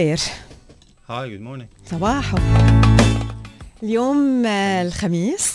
الخير 0.00 0.20
hi 1.08 1.30
good 1.30 1.40
morning 1.40 1.68
صباحو. 1.86 2.38
اليوم 3.82 4.46
الخميس. 4.46 5.52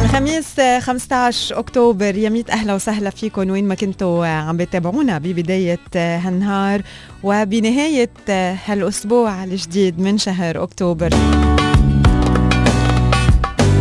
الخميس 0.00 0.58
آه، 0.60 0.80
15 0.80 1.58
أكتوبر. 1.58 2.14
يا 2.14 2.28
ميت 2.28 2.50
أهلا 2.50 2.74
وسهلا 2.74 3.10
فيكم 3.10 3.50
وين 3.50 3.68
ما 3.68 3.74
كنتوا 3.74 4.26
عم 4.26 4.56
بتابعونا 4.56 5.18
ببداية 5.18 5.78
هالنهار 5.96 6.82
وبنهاية 7.22 8.10
هالأسبوع 8.66 9.44
الجديد 9.44 10.00
من 10.00 10.18
شهر 10.18 10.62
أكتوبر. 10.62 11.10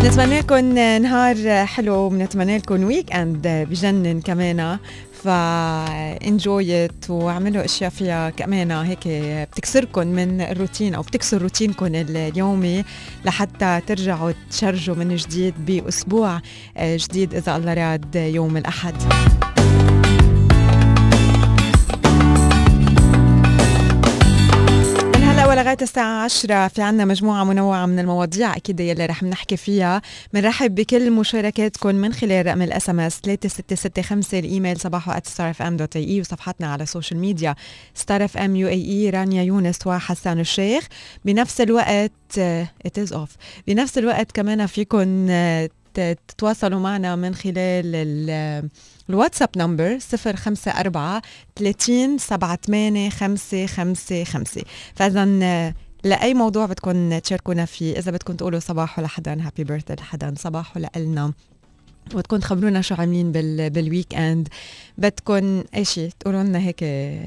نتمنى 0.03 0.39
لكم 0.39 0.77
نهار 0.77 1.65
حلو 1.65 1.95
ونتمنى 1.95 2.57
لكم 2.57 2.83
weekend 2.83 3.47
بجنن 3.47 4.21
كمان. 4.21 4.77
فانجويت 5.25 7.09
واعملوا 7.09 7.65
أشياء 7.65 7.89
فيها 7.89 8.29
كمان 8.29 8.71
هيك 8.71 9.07
بتكسركم 9.51 10.07
من 10.07 10.41
الروتين 10.41 10.95
أو 10.95 11.01
بتكسر 11.01 11.41
روتينكم 11.41 11.85
اليومي 11.85 12.83
لحتى 13.25 13.81
ترجعوا 13.87 14.31
تشرجوا 14.51 14.95
من 14.95 15.15
جديد 15.15 15.53
بأسبوع 15.65 16.41
جديد 16.79 17.33
إذا 17.33 17.55
الله 17.55 17.73
راد 17.73 18.15
يوم 18.15 18.57
الأحد. 18.57 18.95
الساعة 25.85 26.23
10 26.23 26.67
في 26.67 26.81
عنا 26.81 27.05
مجموعة 27.05 27.43
منوعة 27.43 27.85
من 27.85 27.99
المواضيع 27.99 28.55
أكيد 28.55 28.79
يلي 28.79 29.05
رح 29.05 29.23
نحكي 29.23 29.57
فيها. 29.57 30.01
بنرحب 30.33 30.75
بكل 30.75 31.11
مشاركاتكم 31.11 31.95
من 31.95 32.13
خلال 32.13 32.45
رقم 32.45 32.61
ال 32.61 32.89
SMS 32.89 33.19
3665 33.25 34.39
الإيميل 34.39 34.79
صباحو 34.79 35.11
@starfm.ae 35.11 36.19
وصفحتنا 36.19 36.67
على 36.67 36.83
ال 36.83 36.88
social 36.88 37.19
media 37.19 37.55
Star 37.93 38.25
FM 38.25 38.55
UAE 38.55 39.09
رانيا 39.09 39.43
يونس 39.43 39.87
وحسان 39.87 40.39
الشيخ. 40.39 40.87
بنفس 41.25 41.61
الوقت 41.61 42.11
as 42.85 43.13
of 43.13 43.29
بنفس 43.67 43.97
الوقت 43.97 44.31
كمان 44.31 44.65
فيكم 44.65 45.27
آه، 45.29 45.69
تتواصلوا 45.93 46.79
معنا 46.79 47.15
من 47.15 47.35
خلال 47.35 47.55
ال- 47.95 48.69
الواتساب 49.09 49.49
number 49.57 49.97
054 50.13 51.21
30 51.55 52.17
78 52.17 53.09
555 53.09 54.63
فاذا 54.95 55.25
لأي 56.03 56.33
موضوع 56.33 56.65
بدكم 56.65 57.17
تشاركونا 57.17 57.65
فيه 57.65 57.99
إذا 57.99 58.11
بدكم 58.11 58.35
تقولوا 58.35 58.59
صباح 58.59 58.99
لحدا 58.99 59.45
happy 59.45 59.63
birthday 59.63 59.93
لحدا 59.93 60.33
صباح 60.37 60.77
لنا 60.97 61.33
بدكم 62.13 62.37
تخبرونا 62.37 62.81
شو 62.81 62.95
عاملين 62.95 63.31
بال 63.31 63.69
بال 63.69 64.15
weekend 64.15 64.47
بدكم 64.97 65.63
أي 65.75 65.85
شيء 65.85 66.09
تقولوا 66.19 66.43
لنا 66.43 66.59
هيك 66.59 66.79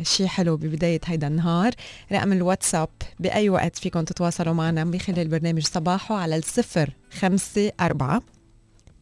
شيء 0.02 0.26
حلو 0.26 0.56
ببداية 0.56 1.00
هيدا 1.04 1.26
النهار. 1.26 1.72
رقم 2.12 2.32
الواتساب 2.32 2.88
بأي 3.20 3.50
وقت 3.50 3.78
فيكم 3.78 4.00
تتواصلوا 4.00 4.54
معنا 4.54 4.84
من 4.84 5.00
خلال 5.00 5.28
برنامج 5.28 5.66
صباحو 5.66 6.14
على 6.14 6.36
الصفر 6.36 6.90
خمسة 7.18 7.72
أربعة 7.80 8.22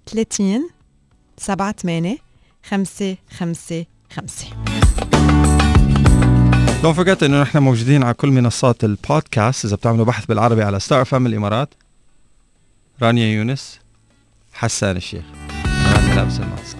30 0.06 0.68
سبعة 1.38 1.72
ثمانية 1.72 2.25
خمسة 2.70 3.16
خمسة 3.38 3.86
خمسة. 4.16 4.46
don't 6.82 6.96
forget 6.96 7.22
إنه 7.22 7.42
نحن 7.42 7.58
موجودين 7.58 8.02
على 8.02 8.14
كل 8.14 8.28
منصات 8.28 8.84
البودكاست. 8.84 9.64
إذا 9.64 9.76
بتعملوا 9.76 10.04
بحث 10.04 10.26
بالعربي 10.26 10.62
على 10.62 10.80
Star 10.80 11.02
FM 11.02 11.26
الإمارات 11.26 11.68
رانيا 13.02 13.26
يونس 13.26 13.80
حسان 14.52 14.96
الشيخ. 14.96 15.24
رانيا 15.94 16.14
لابس 16.14 16.40
ال 16.40 16.46
mask. 16.46 16.76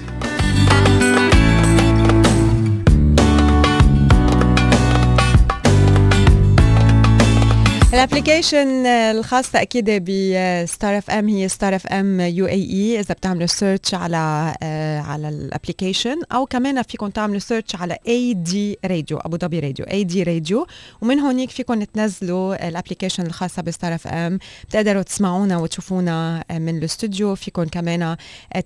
ال 7.97 8.04
application 8.04 8.87
الخاصة 8.87 9.63
أكيد 9.63 9.85
ب 9.91 10.99
Star 10.99 11.11
FM 11.11 11.29
هي 11.29 11.49
Star 11.49 11.75
FM 11.77 12.21
UAE. 12.21 13.01
إذا 13.01 13.15
بتعملوا 13.15 13.47
search 13.47 13.95
على 13.95 14.55
آه، 14.63 15.01
على 15.01 15.29
ال 15.29 15.36
application 15.36 16.17
أو 16.33 16.47
كمان 16.47 16.83
فيكم 16.83 17.09
تعملوا 17.09 17.39
search 17.39 17.77
على 17.77 17.97
AD 18.09 18.79
Radio 18.85 19.17
أبو 19.19 19.37
ظبي 19.37 19.61
راديو 19.61 19.87
AD 19.87 20.23
Radio 20.23 20.67
ومن 21.01 21.19
هونيك 21.21 21.51
فيكم 21.51 21.83
تنزلوا 21.85 22.69
ال 22.69 22.73
application 22.73 23.27
الخاصة 23.27 23.63
ب 23.63 23.95
Star 23.95 24.07
FM 24.07 24.39
بتقدروا 24.69 25.03
تسمعونا 25.03 25.59
وتشوفونا 25.59 26.45
آه، 26.51 26.59
من 26.59 26.79
الاستوديو. 26.79 27.35
فيكم 27.35 27.65
كمان 27.65 28.03
آه، 28.03 28.17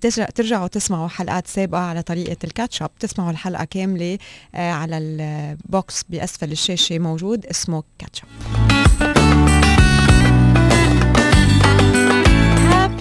ترجع- 0.01 0.29
ترجعوا 0.35 0.67
تسمعوا 0.67 1.07
حلقات 1.07 1.47
سابقة 1.47 1.81
على 1.81 2.01
طريقة 2.01 2.37
ال 2.43 2.49
catch 2.49 2.78
up 2.78 2.89
تسمعوا 2.99 3.31
الحلقة 3.31 3.63
كاملة 3.63 4.17
آه، 4.55 4.71
على 4.71 4.97
ال 4.97 5.24
box 5.24 6.03
بأسفل 6.09 6.51
الشاشة 6.51 6.99
موجود 6.99 7.45
اسمه 7.45 7.83
catch 7.99 8.18
up 8.18 8.25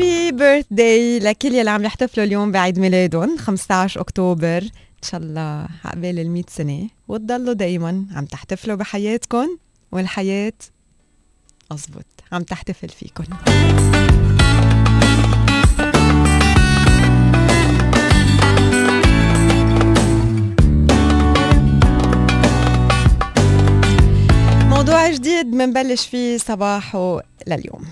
happy 0.01 0.33
birthday 0.33 1.19
لكل 1.19 1.55
يلي 1.55 1.71
عم 1.71 1.85
يحتفلوا 1.85 2.27
اليوم 2.27 2.53
بعيد 2.53 2.79
ميلادهم 2.79 3.39
15 3.39 4.01
أكتوبر. 4.01 4.63
إن 4.63 5.03
شاء 5.03 5.21
الله 5.21 5.69
عقبال 5.85 6.19
ال 6.19 6.31
100 6.31 6.43
سنة. 6.49 6.89
وتضلوا 7.09 7.55
دايما 7.55 8.07
عم 8.15 8.25
تحتفلوا 8.25 8.77
بحياتكم 8.77 9.59
والحياة 9.93 10.53
اضبط 11.71 12.07
عم 12.33 12.43
تحتفل 12.43 12.89
فيكم. 12.89 13.25
موضوع 24.69 25.11
جديد 25.11 25.47
منبلش 25.47 26.07
فيه 26.07 26.39
صباحه 26.39 27.21
لليوم. 27.47 27.85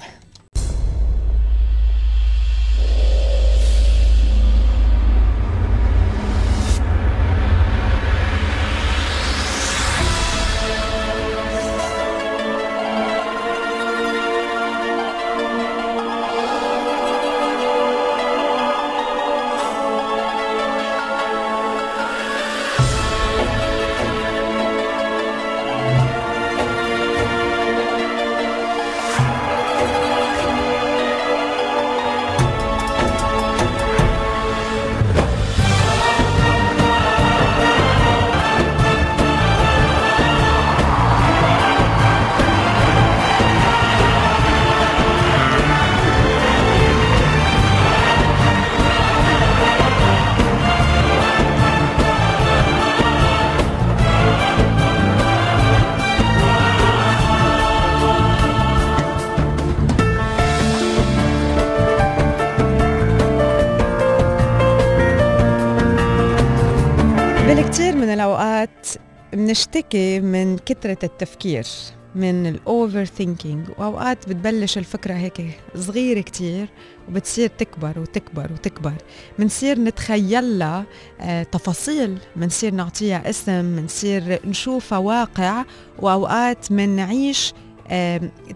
بنشتكي 69.48 70.20
من 70.20 70.58
كثرة 70.58 70.98
التفكير 71.04 71.66
من 72.14 72.46
الأوفر 72.46 73.04
ثينكينج 73.04 73.68
وأوقات 73.78 74.28
بتبلش 74.28 74.78
الفكرة 74.78 75.14
هيك 75.14 75.60
صغيرة 75.76 76.20
كتير 76.20 76.68
وبتصير 77.08 77.48
تكبر 77.48 77.98
وتكبر 77.98 78.52
وتكبر. 78.52 78.92
منصير 79.38 79.78
نتخيل 79.78 80.58
لها 80.58 80.84
آه، 81.20 81.42
تفاصيل 81.42 82.18
منصير 82.36 82.74
نعطيها 82.74 83.30
اسم 83.30 83.64
منصير 83.64 84.40
نشوفها 84.44 84.98
واقع 84.98 85.64
وأوقات 85.98 86.72
منعيش 86.72 87.52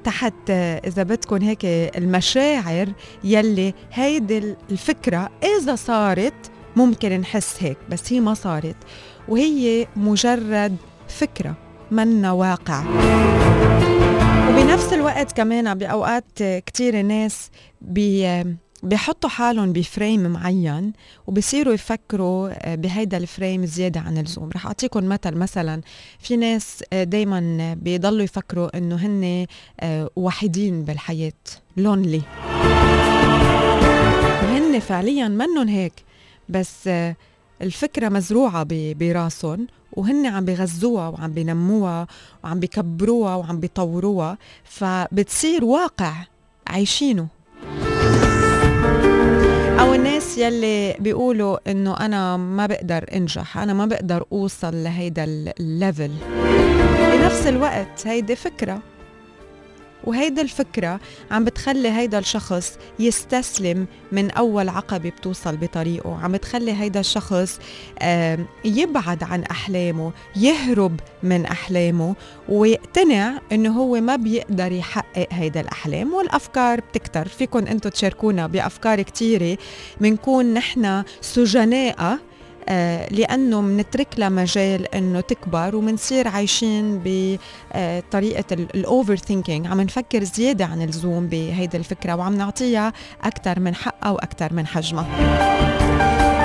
تحت 0.04 0.34
آه، 0.50 0.80
إذا 0.86 1.02
بدكم 1.02 1.36
هيك 1.36 1.64
المشاعر 1.96 2.88
يلي 3.24 3.74
هيدي 3.92 4.56
الفكرة 4.70 5.30
إذا 5.42 5.74
صارت 5.74 6.50
ممكن 6.76 7.20
نحس 7.20 7.56
هيك 7.60 7.76
بس 7.90 8.12
هي 8.12 8.20
ما 8.20 8.34
صارت. 8.34 8.76
وهي 9.32 9.86
مجرد 9.96 10.76
فكرة 11.08 11.54
منا 11.90 12.32
واقع. 12.32 12.84
وبنفس 14.48 14.92
الوقت 14.92 15.32
كمان 15.32 15.74
بأوقات 15.74 16.42
كتير 16.42 17.02
ناس 17.02 17.50
بي 17.80 18.44
بيحطوا 18.82 19.30
حالهم 19.30 19.72
ب 19.72 19.80
frame 19.80 20.20
معين 20.20 20.92
وبصيروا 21.26 21.74
يفكروا 21.74 22.50
آه، 22.52 22.74
بهيدا 22.74 23.16
ال 23.16 23.25
frame 23.25 23.66
زيادة 23.66 24.00
عن 24.00 24.18
اللزوم. 24.18 24.50
رح 24.54 24.66
أعطيكم 24.66 25.04
مثل 25.08 25.34
مثلا 25.34 25.80
في 26.18 26.36
ناس 26.36 26.84
آه، 26.92 27.04
دايما 27.04 27.74
بيضلوا 27.74 28.22
يفكروا 28.22 28.78
إنه 28.78 28.96
هن 28.96 29.46
آه، 29.80 30.10
وحيدين 30.16 30.84
بالحياة 30.84 31.32
lonely 31.76 32.22
وهن 34.42 34.78
فعليا 34.78 35.28
منهم 35.28 35.68
هيك 35.68 35.92
بس 36.48 36.88
الفكرة 37.62 38.08
مزروعة 38.08 38.66
براسهم 38.70 39.66
وهن 39.92 40.26
عم 40.26 40.44
بيغذوها 40.44 41.08
وعم 41.08 41.32
بينموها 41.32 42.06
وعم 42.44 42.60
بيكبروها 42.60 43.34
وعم 43.34 43.60
بيطوروها 43.60 44.38
فبتصير 44.64 45.64
واقع 45.64 46.12
عايشينه. 46.66 47.26
أو 49.80 49.94
الناس 49.94 50.38
يلي 50.38 50.96
بيقولوا 51.00 51.70
إنه 51.70 51.96
أنا 51.96 52.36
ما 52.36 52.66
بقدر 52.66 53.04
أنجح 53.14 53.58
أنا 53.58 53.72
ما 53.72 53.86
بقدر 53.86 54.24
أوصل 54.32 54.84
لهيدا 54.84 55.24
الليفل 55.60 56.10
بنفس 57.12 57.46
الوقت 57.46 58.06
هيدي 58.06 58.36
فكرة. 58.36 58.82
وهيدا 60.04 60.42
الفكرة 60.42 61.00
عم 61.30 61.44
بتخلي 61.44 61.88
هيدا 61.90 62.18
الشخص 62.18 62.78
يستسلم 62.98 63.86
من 64.12 64.30
أول 64.30 64.68
عقبة 64.68 65.08
بتوصل 65.10 65.56
بطريقه. 65.56 66.18
عم 66.22 66.32
بتخلي 66.32 66.72
هيدا 66.72 67.00
الشخص 67.00 67.58
يبعد 68.64 69.22
عن 69.22 69.42
أحلامه 69.42 70.12
يهرب 70.36 71.00
من 71.22 71.46
أحلامه 71.46 72.14
ويقتنع 72.48 73.38
أنه 73.52 73.70
هو 73.72 74.00
ما 74.00 74.16
بيقدر 74.16 74.72
يحقق 74.72 75.28
هيدا 75.30 75.60
الأحلام. 75.60 76.14
والأفكار 76.14 76.80
بتكتر. 76.80 77.28
فيكم 77.28 77.66
أنتم 77.66 77.90
تشاركونا 77.90 78.46
بأفكار 78.46 79.02
كتيرة. 79.02 79.58
منكون 80.00 80.54
نحن 80.54 81.02
سجناء 81.20 82.18
آه، 82.68 83.08
لأنه 83.10 83.60
منترك 83.60 84.08
لها 84.18 84.28
مجال 84.28 84.94
إنه 84.94 85.20
تكبر 85.20 85.76
ومنصير 85.76 86.28
عايشين 86.28 87.00
بطريقه 87.04 88.44
ال 88.52 89.16
overthinking 89.16 89.66
عم 89.66 89.80
نفكر 89.80 90.24
زيادة 90.24 90.64
عن 90.64 90.82
اللزوم 90.82 91.26
بهيدي 91.26 91.76
الفكرة 91.76 92.14
وعم 92.14 92.34
نعطيها 92.36 92.92
أكثر 93.24 93.60
من 93.60 93.74
حقها 93.74 94.10
وأكثر 94.10 94.52
من 94.52 94.66
حجمها. 94.66 95.06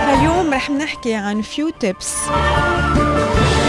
فاليوم 0.06 0.54
رح 0.54 0.70
نحكي 0.70 1.14
عن 1.14 1.42
few 1.42 1.70
tips 1.70 2.16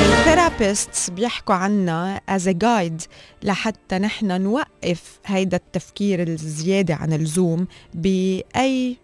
ال 0.00 0.11
therapist 0.11 1.10
بيحكوا 1.10 1.54
عنا 1.54 2.20
as 2.28 2.48
guide 2.48 3.02
لحتى 3.42 3.98
نحن 3.98 4.42
نوقف 4.42 5.20
هيدا 5.26 5.56
التفكير 5.56 6.22
الزيادة 6.22 6.94
عن 6.94 7.12
اللزوم 7.12 7.66
بأي 7.94 8.96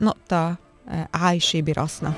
نقطة 0.00 0.56
آه، 0.88 1.08
عايشة 1.14 1.60
براسنا. 1.60 2.12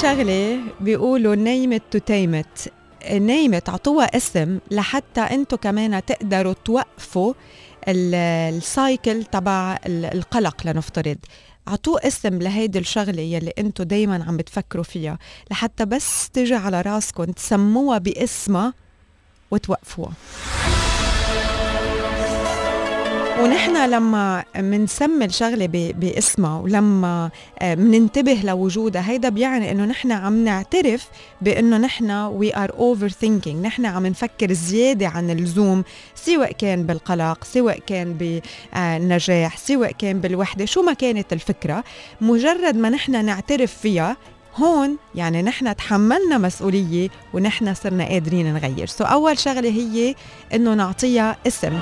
شغلة 0.00 0.60
بيقولوا 0.80 1.34
name 1.34 1.66
it 1.66 1.82
to 1.90 1.98
tame 1.98 2.47
it 2.47 2.72
نيمت 3.10 3.68
عطوها 3.68 4.16
اسم 4.16 4.58
لحتى 4.70 5.20
أنتم 5.20 5.56
كمان 5.56 6.04
تقدروا 6.04 6.54
توقفوا 6.64 7.34
السايكل 7.88 9.24
تبع 9.24 9.78
القلق 9.86 10.66
لنفترض. 10.66 11.18
عطوة 11.66 12.00
اسم 12.04 12.38
لهيدي 12.38 12.78
الشغلة 12.78 13.22
يلي 13.22 13.52
انتو 13.58 13.82
دايما 13.82 14.24
عم 14.24 14.36
بتفكروا 14.36 14.84
فيها 14.84 15.18
لحتى 15.50 15.84
بس 15.84 16.30
تجي 16.30 16.54
على 16.54 16.80
راسكم 16.80 17.24
تسموها 17.24 17.98
باسمها 17.98 18.74
وتوقفوها. 19.50 20.12
ونحن 23.40 23.90
لما 23.90 24.44
منسمي 24.56 25.24
الشغلة 25.24 25.66
باسمها 25.72 26.60
ولما 26.60 27.30
مننتبه 27.62 28.40
آه، 28.40 28.46
لوجودها 28.46 29.10
هيدا 29.10 29.28
بيعني 29.28 29.70
إنه 29.70 29.84
نحن 29.84 30.12
عم 30.12 30.44
نعترف 30.44 31.08
بإنه 31.40 31.76
نحن 31.76 32.10
we 32.10 32.56
are 32.56 32.72
overthinking 32.78 33.66
نحن 33.66 33.86
عم 33.86 34.06
نفكر 34.06 34.52
زيادة 34.52 35.08
عن 35.08 35.30
اللزوم 35.30 35.84
سواء 36.14 36.52
كان 36.52 36.82
بالقلق 36.86 37.44
سواء 37.44 37.78
كان 37.78 38.14
بالنجاح 38.74 39.58
سواء 39.58 39.92
كان 39.92 40.20
بالوحدة 40.20 40.64
شو 40.64 40.82
ما 40.82 40.92
كانت 40.92 41.32
الفكرة. 41.32 41.84
مجرد 42.20 42.76
ما 42.76 42.90
نحن 42.90 43.24
نعترف 43.24 43.74
فيها 43.74 44.16
هون 44.56 44.96
يعني 45.14 45.42
نحن 45.42 45.76
تحملنا 45.76 46.38
مسؤولية 46.38 47.08
ونحن 47.34 47.74
صرنا 47.74 48.04
قادرين 48.04 48.54
نغير. 48.54 48.86
so 48.86 49.04
أول 49.04 49.38
شغلة 49.38 49.70
هي 49.70 50.14
إنه 50.54 50.74
نعطيها 50.74 51.36
اسم. 51.46 51.72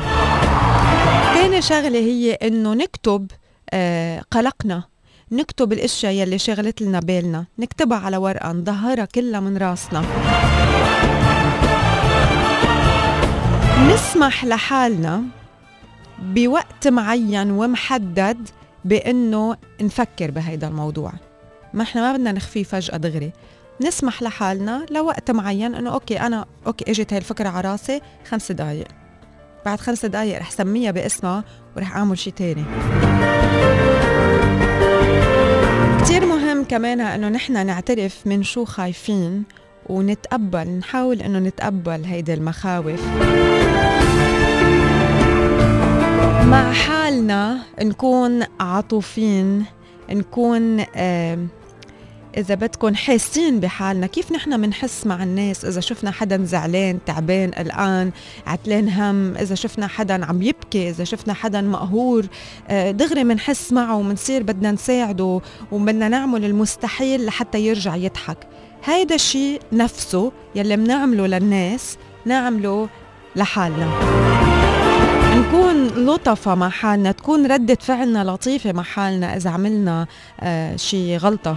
تاني 1.35 1.63
شغلة 1.63 1.99
هي 1.99 2.33
إنه 2.33 2.75
نكتب 2.75 3.31
آه 3.71 4.23
قلقنا. 4.31 4.85
نكتب 5.33 5.73
الأشياء 5.73 6.13
يلي 6.13 6.39
شغلت 6.39 6.83
لنا 6.83 7.01
بالنا. 7.01 7.47
نكتبها 7.59 7.99
على 7.99 8.17
ورقة 8.17 8.53
نظهرها 8.53 9.05
كلها 9.05 9.41
من 9.41 9.57
راسنا. 9.57 10.05
نسمح 13.93 14.45
لحالنا 14.45 15.23
بوقت 16.19 16.89
معين 16.89 17.51
ومحدد 17.51 18.49
بإنه 18.85 19.57
نفكر 19.81 20.31
بهيدا 20.31 20.69
الموضوع. 20.69 21.13
ما 21.75 21.83
إحنا 21.83 22.01
ما 22.01 22.17
بدنا 22.17 22.33
نخفيه 22.33 22.65
فجأة 22.65 22.97
دغري. 22.97 23.33
نسمح 23.87 24.23
لحالنا 24.23 24.87
لوقت 24.91 25.31
معين 25.31 25.75
إنه 25.75 25.93
okay 25.93 26.21
أنا 26.21 26.47
أوكي 26.67 26.91
إجت 26.91 27.13
هاي 27.13 27.19
الفكرة 27.19 27.49
على 27.49 27.71
راسي 27.71 28.01
خمس 28.31 28.53
دقائق 28.53 29.00
بعد 29.67 29.81
خمس 29.81 30.07
دقايق 30.07 30.39
رح 30.39 30.51
سميها 30.51 30.91
باسمها 30.91 31.45
ورح 31.77 31.97
أعمل 31.97 32.19
شيء 32.19 32.33
تاني. 32.33 32.65
كتير 36.05 36.27
مهم 36.27 36.65
كمان 36.65 37.01
إنه 37.01 37.29
نحن 37.29 37.67
نعترف 37.67 38.27
من 38.27 38.43
شو 38.43 38.65
خايفين 38.65 39.43
ونتقبل 39.87 40.69
نحاول 40.69 41.23
إنه 41.23 41.39
نتقبل 41.39 42.05
هيدي 42.05 42.35
المخاوف. 42.35 43.01
مع 46.47 46.73
حالنا 46.73 47.59
نكون 47.83 48.43
عطوفين 48.61 49.65
نكون 50.11 50.85
آه 50.97 51.39
إذا 52.37 52.55
بدكم 52.55 52.95
حاسين 52.95 53.61
بحالنا 53.61 54.07
كيف 54.07 54.33
نحن 54.33 54.63
بنحس 54.63 55.07
مع 55.07 55.23
الناس؟ 55.23 55.65
إذا 55.65 55.81
شفنا 55.81 56.11
حدا 56.11 56.45
زعلان 56.45 56.99
تعبان 57.07 57.51
قلقان 57.51 58.11
عتلان 58.47 58.89
هم 58.89 59.37
إذا 59.37 59.55
شفنا 59.55 59.87
حدا 59.87 60.25
عم 60.25 60.43
يبكي 60.43 60.91
إذا 60.91 61.05
شفنا 61.05 61.35
حدا 61.35 61.61
مقهور 61.61 62.27
آه، 62.69 62.91
دغري 62.91 63.25
بنحس 63.25 63.73
معه 63.73 63.97
وبنصير 63.97 64.43
بدنا 64.43 64.73
نساعده 64.73 65.41
وبدنا 65.73 66.09
نعمل 66.09 66.45
المستحيل 66.45 67.27
لحتى 67.27 67.61
يرجع 67.61 67.97
يضحك. 67.97 68.39
هيدا 68.85 69.15
الشيء 69.15 69.61
نفسه 69.73 70.33
يلي 70.55 70.77
بنعمله 70.77 71.27
للناس 71.27 71.97
نعمله 72.27 72.89
لحالنا. 73.37 74.70
نكون 75.51 75.87
لطفة 75.87 76.55
مع 76.55 76.69
حالنا 76.69 77.13
تكون 77.13 77.47
ردة 77.47 77.75
فعلنا 77.81 78.25
لطيفة 78.25 78.73
مع 78.73 78.83
حالنا 78.83 79.37
إذا 79.37 79.51
عملنا 79.51 80.07
آه 80.41 80.77
شي 80.77 81.17
غلطة. 81.17 81.57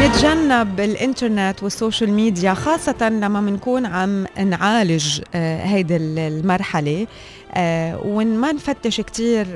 نتجنب 0.00 0.80
الإنترنت 0.80 1.62
وال 1.62 1.74
social 1.74 2.10
media 2.10 2.54
خاصة 2.54 3.08
لما 3.08 3.40
بنكون 3.40 3.86
عم 3.86 4.26
نعالج 4.46 5.20
آه 5.34 5.64
هيدي 5.64 5.96
المرحلة 5.96 7.06
آه 7.54 8.00
وما 8.04 8.52
نفتش 8.52 9.00
كتير 9.00 9.46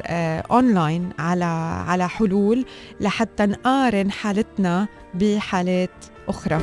اونلاين 0.51 1.11
على 1.19 1.45
على 1.89 2.09
حلول 2.09 2.65
لحتى 3.01 3.47
نقارن 3.47 4.11
حالتنا 4.11 4.87
بحالات 5.15 5.91
أخرى. 6.29 6.61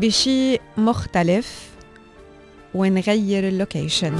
بشيء 0.00 0.60
مختلف 0.76 1.68
ونغير 2.74 3.48
ال 3.48 3.55
location. 3.55 4.14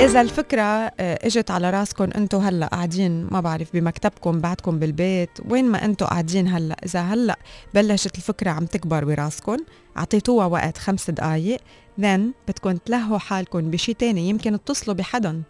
إذا 0.00 0.20
الفكرة 0.20 0.62
آه، 0.62 0.92
إجت 1.00 1.50
على 1.50 1.70
راسكم 1.70 2.08
أنتم 2.16 2.38
هلأ 2.38 2.66
قاعدين 2.66 3.26
ما 3.30 3.40
بعرف 3.40 3.68
بمكتبكم 3.74 4.40
بعدكم 4.40 4.78
بالبيت 4.78 5.30
وين 5.48 5.64
ما 5.64 5.84
أنتم 5.84 6.06
قاعدين 6.06 6.48
هلأ. 6.48 6.76
إذا 6.84 7.00
هلأ 7.00 7.38
بلشت 7.74 8.16
الفكرة 8.16 8.50
عم 8.50 8.66
تكبر 8.66 9.04
براسكم 9.04 9.56
أعطيتوها 9.96 10.46
وقت 10.46 10.78
خمس 10.78 11.10
دقايق 11.10 11.60
then 12.00 12.20
بدكم 12.48 12.76
تلهوا 12.76 13.18
حالكم 13.18 13.70
بشي 13.70 13.94
تاني. 13.94 14.28
يمكن 14.28 14.54
اتصلوا 14.54 14.96
بحدا 14.96 15.42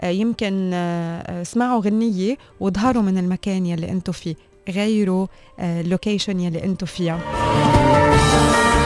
آه، 0.00 0.08
يمكن 0.08 0.70
آه، 0.74 1.42
اسمعوا 1.42 1.80
غنية 1.80 2.36
وظهروا 2.60 3.02
من 3.02 3.18
المكان 3.18 3.66
يلي 3.66 3.90
أنتم 3.90 4.12
فيه. 4.12 4.34
غيروا 4.68 5.26
ال 5.60 5.69
location 5.69 6.40
يلي 6.40 6.64
أنتم 6.64 6.86
فيها. 6.86 7.20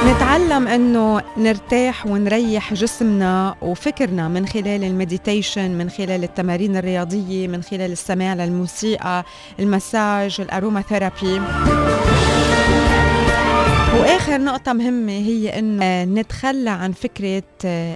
نتعلم 0.06 0.68
أنه 0.68 1.22
نرتاح 1.36 2.06
ونريح 2.06 2.74
جسمنا 2.74 3.54
وفكرنا 3.62 4.28
من 4.28 4.46
خلال 4.46 4.84
ال 4.84 4.92
meditation 4.92 5.70
من 5.70 5.90
خلال 5.90 6.24
التمارين 6.24 6.76
الرياضية 6.76 7.48
من 7.48 7.62
خلال 7.62 7.92
السماع 7.92 8.34
للموسيقى 8.34 9.24
المساج 9.60 10.36
ال 10.40 10.82
aromatherapy 10.82 11.40
وآخر 14.00 14.38
نقطة 14.38 14.72
مهمة 14.72 15.12
هي 15.12 15.58
إنه 15.58 16.04
نتخلى 16.20 16.70
عن 16.70 16.92
فكرة 16.92 17.42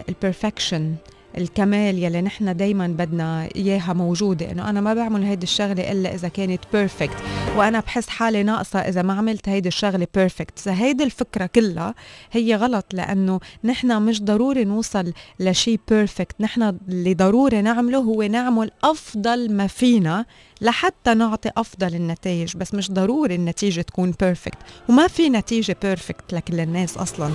ال 0.08 0.16
perfection 0.16 0.94
الكمال 1.38 1.98
يلي 1.98 2.22
نحن 2.22 2.56
دايما 2.56 2.86
بدنا 2.86 3.48
إياها 3.56 3.92
موجوده 3.92 4.50
إنه 4.50 4.70
أنا 4.70 4.80
ما 4.80 4.94
بعمل 4.94 5.22
هيدي 5.22 5.44
الشغلة 5.44 5.92
إلا 5.92 6.14
إذا 6.14 6.28
كانت 6.28 6.60
perfect 6.72 7.16
وأنا 7.56 7.80
بحس 7.80 8.08
حالي 8.08 8.42
ناقصة 8.42 8.78
إذا 8.78 9.02
ما 9.02 9.12
عملت 9.12 9.48
هيدي 9.48 9.68
الشغلة 9.68 10.06
perfect 10.14 10.58
فهيدي 10.58 11.04
الفكرة 11.04 11.46
كلها 11.46 11.94
هي 12.32 12.54
غلط 12.54 12.84
لأنه 12.92 13.40
نحن 13.64 14.02
مش 14.02 14.22
ضروري 14.22 14.64
نوصل 14.64 15.12
لشيء 15.40 15.80
perfect 15.88 16.40
نحن 16.40 16.62
اللي 16.88 17.14
ضروري 17.14 17.62
نعمله 17.62 17.98
هو 17.98 18.22
نعمل 18.22 18.70
أفضل 18.84 19.52
ما 19.52 19.66
فينا 19.66 20.24
لحتى 20.60 21.14
نعطي 21.14 21.50
أفضل 21.56 21.94
النتائج 21.94 22.56
بس 22.56 22.74
مش 22.74 22.90
ضروري 22.90 23.34
النتيجة 23.34 23.80
تكون 23.80 24.14
perfect 24.20 24.58
وما 24.88 25.08
في 25.08 25.28
نتيجة 25.30 25.76
perfect 25.82 26.32
لكل 26.32 26.60
الناس 26.60 26.96
أصلا. 26.98 27.30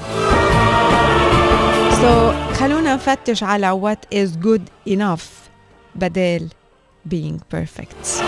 So, 2.05 2.53
خلونا 2.53 2.95
نفتش 2.95 3.43
على 3.43 3.81
what 3.81 4.15
is 4.17 4.29
good 4.45 4.91
enough. 4.93 5.23
بدل 5.95 6.49
being 7.09 7.39
perfect. 7.55 8.05
so 8.05 8.23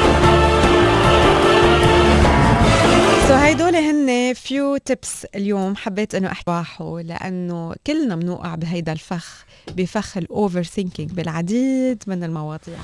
so 3.28 3.32
هيدول 3.32 3.76
هن 3.76 4.34
few 4.34 4.78
tips 4.78 5.26
اليوم 5.36 5.76
حبيت 5.76 6.16
إنه 6.16 6.32
احكي 6.32 7.04
لأنه 7.04 7.76
كلنا 7.88 8.16
بنوقع 8.16 8.56
بهيدا 8.56 8.92
الفخ 8.92 9.46
بفخ 9.76 10.18
ال 10.18 10.64
overthinking 10.64 11.12
بالعديد 11.12 12.04
من 12.08 12.24
المواضيع. 12.24 12.78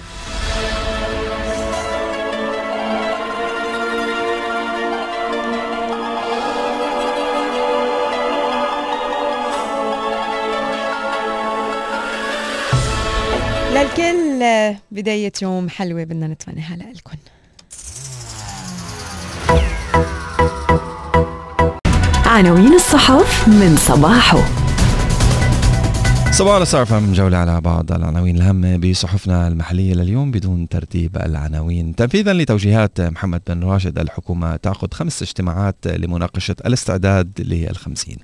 للكل 13.74 14.44
بداية 14.92 15.32
يوم 15.42 15.70
حلوة 15.70 16.04
بدنا 16.04 16.28
نتمناها 16.28 16.76
لكم. 16.76 17.18
عناوين 22.26 22.74
الصحف 22.74 23.48
من 23.48 23.78
صباحه. 23.78 24.63
صباح 26.34 26.56
الخير 26.56 26.86
فهم 26.86 27.14
جولة 27.14 27.38
على 27.38 27.62
بعض 27.62 27.92
العناوين. 27.92 28.36
الهامة 28.36 28.78
بصحفنا 28.78 29.48
المحلية 29.48 29.94
لليوم 29.94 30.32
بدون 30.32 30.70
ترتيب 30.70 31.18
العناوين. 31.18 31.96
تنفيذا 31.96 32.34
لتوجيهات 32.34 33.02
محمد 33.02 33.42
بن 33.48 33.64
راشد 33.64 34.00
الحكومة 34.00 34.56
تعقد 34.56 34.94
خمس 34.94 35.22
اجتماعات 35.22 35.88
لمناقشة 35.88 36.56
الاستعداد 36.66 37.32
للخمسين. 37.40 38.18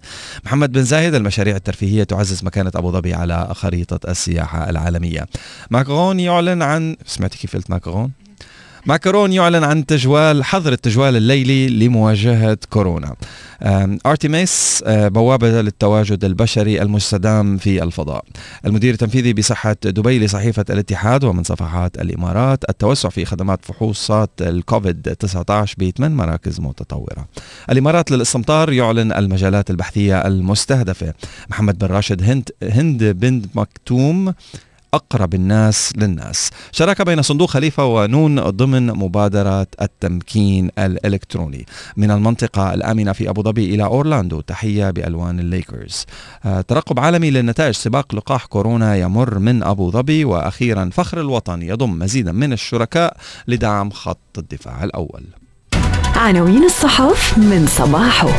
محمد 0.45 0.71
بن 0.71 0.83
زايد 0.83 1.15
المشاريع 1.15 1.55
الترفيهية 1.55 2.03
تعزز 2.03 2.43
مكانة 2.43 2.71
أبو 2.75 2.91
ظبي 2.91 3.13
على 3.13 3.47
خريطة 3.51 4.11
السياحة 4.11 4.69
العالمية. 4.69 5.25
ماكرون 5.71 6.19
يعلن 6.19 6.61
عن 6.61 6.95
سمعتي 7.05 7.37
كيف 7.37 7.55
قلت 7.55 7.69
ماكرون؟ 7.69 8.11
ماكرون 8.85 9.33
يعلن 9.33 9.63
عن 9.63 9.85
تجوال 9.85 10.43
حظر 10.43 10.73
التجوال 10.73 11.15
الليلي 11.15 11.69
لمواجهة 11.69 12.57
كورونا. 12.69 13.15
أرتيميس 14.05 14.83
آه، 14.85 15.07
بوابة 15.07 15.61
للتواجد 15.61 16.25
البشري 16.25 16.81
المستدام 16.81 17.57
في 17.57 17.83
الفضاء. 17.83 18.25
المدير 18.65 18.93
التنفيذي 18.93 19.33
بصحة 19.33 19.75
دبي 19.83 20.19
لصحيفة 20.19 20.65
الاتحاد 20.69 21.23
ومن 21.23 21.43
صفحات 21.43 22.01
الإمارات 22.01 22.69
التوسع 22.69 23.09
في 23.09 23.25
خدمات 23.25 23.59
فحوصات 23.65 24.29
الكوفيد 24.41 25.01
19 25.01 25.75
بثمان 25.79 26.11
مراكز 26.11 26.59
متطورة. 26.59 27.25
الإمارات 27.69 28.11
للاستمطار 28.11 28.73
يعلن 28.73 29.11
المجالات 29.11 29.69
البحثية 29.69 30.27
المستهدفة. 30.27 31.13
محمد 31.49 31.77
بن 31.77 31.87
راشد 31.87 32.23
هند, 32.23 32.49
هند 32.63 33.03
بن 33.03 33.41
مكتوم 33.55 34.33
أقرب 34.93 35.33
الناس 35.33 35.93
للناس. 35.97 36.49
شراكة 36.71 37.03
بين 37.03 37.21
صندوق 37.21 37.49
خليفة 37.49 37.85
ونون 37.85 38.39
ضمن 38.39 38.87
مبادرة 38.87 39.67
التمكين 39.81 40.69
الإلكتروني. 40.77 41.65
من 41.97 42.11
المنطقة 42.11 42.73
الآمنة 42.73 43.11
في 43.11 43.29
أبو 43.29 43.43
ظبي 43.43 43.75
إلى 43.75 43.83
أورلاندو. 43.83 44.41
تحية 44.41 44.91
بألوان 44.91 45.39
الليكرز. 45.39 46.05
آه، 46.45 46.61
ترقب 46.61 46.99
عالمي 46.99 47.31
للنتائج. 47.31 47.73
سباق 47.73 48.15
لقاح 48.15 48.45
كورونا 48.45 48.95
يمر 48.95 49.39
من 49.39 49.63
أبو 49.63 49.91
ظبي. 49.91 50.25
وأخيرا 50.25 50.89
فخر 50.93 51.19
الوطن 51.19 51.61
يضم 51.61 51.99
مزيدا 51.99 52.31
من 52.31 52.53
الشركاء 52.53 53.17
لدعم 53.47 53.89
خط 53.89 54.37
الدفاع 54.37 54.83
الأول. 54.83 55.23
عناوين 56.15 56.63
الصحف 56.63 57.37
من 57.37 57.67
صباحه. 57.67 58.29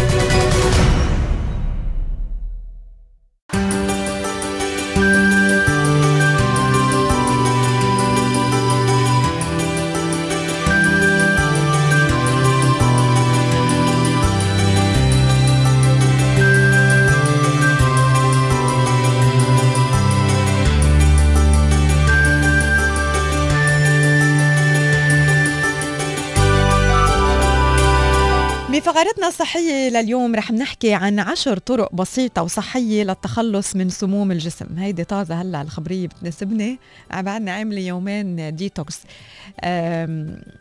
بفقرتنا 28.90 29.28
الصحية 29.28 29.88
لليوم 29.88 30.34
رح 30.34 30.50
نحكي 30.50 30.94
عن 30.94 31.18
عشر 31.18 31.58
طرق 31.58 31.94
بسيطة 31.94 32.42
وصحية 32.42 33.04
للتخلص 33.04 33.76
من 33.76 33.88
سموم 33.88 34.32
الجسم. 34.32 34.78
هيدي 34.78 35.04
طازة 35.04 35.34
هلا 35.34 35.62
الخبرية 35.62 36.06
بتناسبني. 36.06 36.78
بعدنا 37.10 37.52
عاملة 37.52 37.80
يومين 37.80 38.56
detox. 38.56 39.00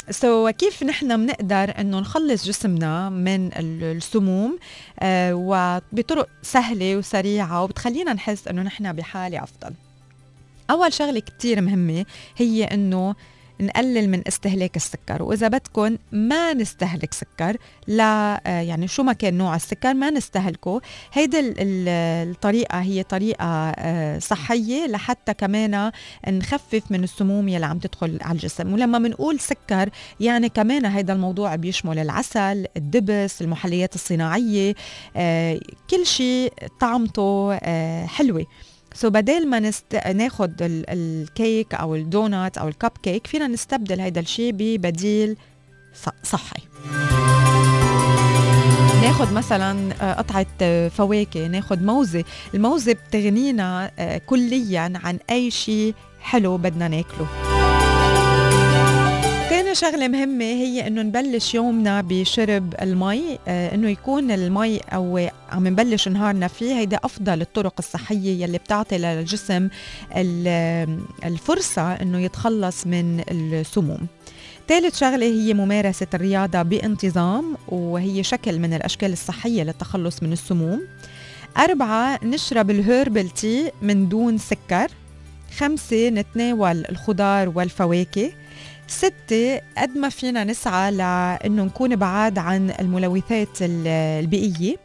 so, 0.09 0.51
كيف 0.51 0.83
نحن 0.83 1.25
بنقدر 1.25 1.73
إنه 1.79 1.99
نخلص 1.99 2.45
جسمنا 2.45 3.09
من 3.09 3.49
السموم؟ 3.57 4.59
آه، 4.59 5.03
وبطرق 5.31 6.29
سهلة 6.41 6.97
وسريعة 6.97 7.63
وبتخلينا 7.63 8.13
نحس 8.13 8.47
إنه 8.47 8.61
نحن 8.61 8.93
بحالة 8.93 9.43
أفضل. 9.43 9.73
أول 10.69 10.93
شغلة 10.93 11.19
كتير 11.19 11.61
مهمة 11.61 12.05
هي 12.37 12.63
إنه 12.63 13.15
نقلل 13.61 14.09
من 14.09 14.27
استهلاك 14.27 14.75
السكر. 14.75 15.23
وإذا 15.23 15.47
بدكم 15.47 15.97
ما 16.11 16.53
نستهلك 16.53 17.13
سكر 17.13 17.57
لا 17.87 18.41
آه، 18.47 18.61
يعني 18.61 18.87
شو 18.87 19.03
ما 19.03 19.13
كان 19.13 19.33
نوع 19.33 19.55
السكر 19.55 19.93
ما 19.93 20.09
نستهلكه. 20.09 20.81
هيدي 21.13 21.53
الطريقة 21.59 22.79
هي 22.79 23.03
طريقة 23.03 23.45
آه، 23.45 24.19
صحية 24.19 24.87
لحتى 24.87 25.33
كمان 25.33 25.91
نخفف 26.27 26.83
من 26.89 27.03
السموم 27.03 27.49
يلي 27.49 27.65
عم 27.65 27.79
تدخل 27.79 28.17
على 28.21 28.35
الجسم. 28.35 28.73
ولما 28.73 28.99
بنقول 28.99 29.39
سكر 29.39 29.89
يعني 30.19 30.49
كمان 30.49 30.85
هيدا 30.85 31.13
الموضوع 31.13 31.55
بيشمل 31.55 31.99
العسل 31.99 32.65
الدبس 32.77 33.41
المحليات 33.41 33.95
الصناعية 33.95 34.75
آه، 35.15 35.59
كل 35.89 36.05
شيء 36.05 36.53
طعمته 36.79 37.57
حلوة. 38.05 38.45
so 38.93 39.11
بدل 39.11 39.47
ما 39.47 39.59
نست... 39.59 39.95
ناخد 39.95 40.53
الكيك 40.61 41.73
أو 41.73 41.95
ال 41.95 42.04
donuts 42.04 42.57
أو 42.57 42.67
الكب 42.67 42.91
كيك 43.03 43.27
فينا 43.27 43.47
نستبدل 43.47 43.99
هيدا 43.99 44.21
الشيء 44.21 44.51
ببديل 44.53 45.37
صحي. 46.23 46.61
ناخد 49.01 49.33
مثلا 49.33 49.93
آه، 50.01 50.13
قطعة 50.13 50.45
آه، 50.61 50.87
فواكه 50.87 51.47
ناخد 51.47 51.83
موزة. 51.83 52.23
الموزة 52.53 52.93
بتغنينا 52.93 53.91
آه، 53.99 54.17
كليا 54.17 54.93
عن 55.03 55.19
أي 55.29 55.51
شيء 55.51 55.93
حلو 56.21 56.57
بدنا 56.57 56.87
ناكله. 56.87 57.27
تاني 59.69 59.91
شغلة 59.91 60.07
مهمة 60.07 60.45
هي 60.45 60.87
إنه 60.87 61.01
نبلش 61.01 61.55
يومنا 61.55 62.01
بشرب 62.01 62.75
المي. 62.81 63.39
آه 63.47 63.75
إنه 63.75 63.89
يكون 63.89 64.31
المي 64.31 64.77
أو 64.77 65.27
عم 65.51 65.67
نبلش 65.67 66.07
نهارنا 66.07 66.47
فيه 66.47 66.73
هيدا 66.79 66.99
أفضل 67.03 67.41
الطرق 67.41 67.73
الصحية 67.79 68.43
يلي 68.43 68.57
بتعطي 68.57 68.97
للجسم 68.97 69.69
الفرصة 71.25 71.93
إنه 71.93 72.19
يتخلص 72.19 72.87
من 72.87 73.23
السموم. 73.31 74.07
ثالث 74.67 74.99
شغلة 74.99 75.25
هي 75.25 75.53
ممارسة 75.53 76.07
الرياضة 76.13 76.61
بانتظام 76.61 77.57
وهي 77.67 78.23
شكل 78.23 78.59
من 78.59 78.73
الأشكال 78.73 79.11
الصحية 79.13 79.63
للتخلص 79.63 80.23
من 80.23 80.33
السموم. 80.33 80.81
أربعة 81.57 82.19
نشرب 82.23 82.69
ال 82.71 82.80
herbal 82.80 83.29
tea 83.29 83.71
من 83.81 84.09
دون 84.09 84.37
سكر. 84.37 84.91
خمسة 85.57 86.09
نتناول 86.09 86.85
الخضار 86.89 87.49
والفواكه. 87.55 88.31
ستة 88.89 89.61
قد 89.77 89.97
ما 89.97 90.09
فينا 90.09 90.43
نسعى 90.43 90.91
لأنه 90.91 91.63
نكون 91.63 91.95
بعاد 91.95 92.37
عن 92.37 92.73
الملوثات 92.79 93.57
البيئية. 93.61 94.75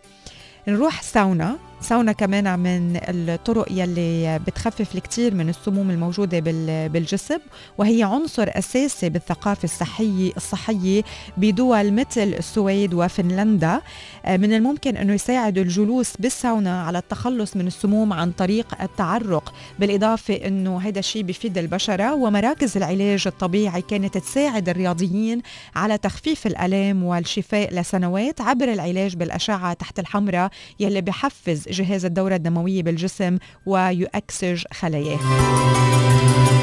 نروح 0.68 1.02
ساونا. 1.02 1.56
ساونا 1.84 2.12
كمان 2.12 2.58
من 2.58 3.00
الطرق 3.08 3.66
يلي 3.70 4.38
بتخفف 4.46 4.94
الكثير 4.94 5.34
من 5.34 5.48
السموم 5.48 5.90
الموجودة 5.90 6.40
بالجسم 6.88 7.38
وهي 7.78 8.02
عنصر 8.02 8.48
أساسي 8.48 9.08
بالثقافة 9.08 9.64
الصحية 9.64 10.32
الصحية 10.36 11.02
بدول 11.36 11.92
مثل 11.92 12.22
السويد 12.22 12.94
وفنلندا. 12.94 13.80
آه، 14.24 14.36
من 14.36 14.52
الممكن 14.52 14.96
أنه 14.96 15.12
يساعد 15.12 15.58
الجلوس 15.58 16.16
بالساونا 16.16 16.82
على 16.82 16.98
التخلص 16.98 17.56
من 17.56 17.66
السموم 17.66 18.12
عن 18.12 18.32
طريق 18.32 18.82
التعرق 18.82 19.54
بالإضافة 19.78 20.34
أنه 20.34 20.80
هذا 20.80 20.98
الشيء 20.98 21.22
بفيد 21.22 21.58
البشرة. 21.58 22.14
ومراكز 22.14 22.76
العلاج 22.76 23.26
الطبيعي 23.26 23.82
كانت 23.82 24.18
تساعد 24.18 24.68
الرياضيين 24.68 25.42
على 25.76 25.98
تخفيف 25.98 26.46
الألام 26.46 27.04
والشفاء 27.04 27.74
لسنوات 27.74 28.40
عبر 28.40 28.72
العلاج 28.72 29.16
بالأشعة 29.16 29.72
تحت 29.72 29.98
الحمراء 29.98 30.50
يلي 30.80 31.00
بحفز 31.00 31.73
جهاز 31.74 32.04
الدورة 32.04 32.34
الدموية 32.34 32.82
بالجسم 32.82 33.38
ويؤكسج 33.66 34.64
خلاياه. 34.72 35.18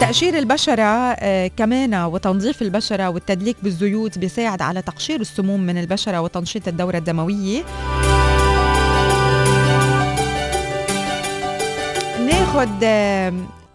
تقشير 0.01 0.37
البشرة 0.37 0.83
آه، 0.83 1.47
كمان 1.47 1.95
وتنظيف 1.95 2.61
البشرة 2.61 3.09
والتدليك 3.09 3.55
بالزيوت 3.63 4.17
بيساعد 4.17 4.61
على 4.61 4.81
تقشير 4.81 5.21
السموم 5.21 5.61
من 5.61 5.77
البشرة 5.77 6.21
وتنشيط 6.21 6.67
الدورة 6.67 6.97
الدموية. 6.97 7.63
ناخد 12.27 12.83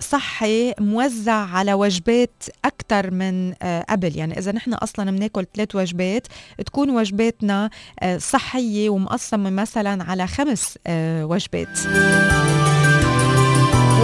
صحي 0.01 0.75
موزع 0.81 1.33
على 1.33 1.75
وجبات 1.75 2.43
أكثر 2.65 3.11
من 3.11 3.55
آه، 3.63 3.87
قبل. 3.91 4.17
يعني 4.17 4.39
إذا 4.39 4.53
نحن 4.53 4.75
أصلا 4.75 5.11
بناكل 5.11 5.47
ثلاث 5.55 5.75
وجبات 5.75 6.27
تكون 6.67 6.91
وجباتنا 6.91 7.71
آه، 8.01 8.19
صحية 8.19 8.91
ومقسمة 8.91 9.51
مثلا 9.51 10.05
على 10.05 10.27
خمس 10.27 10.79
آه، 10.87 11.27
وجبات. 11.27 11.79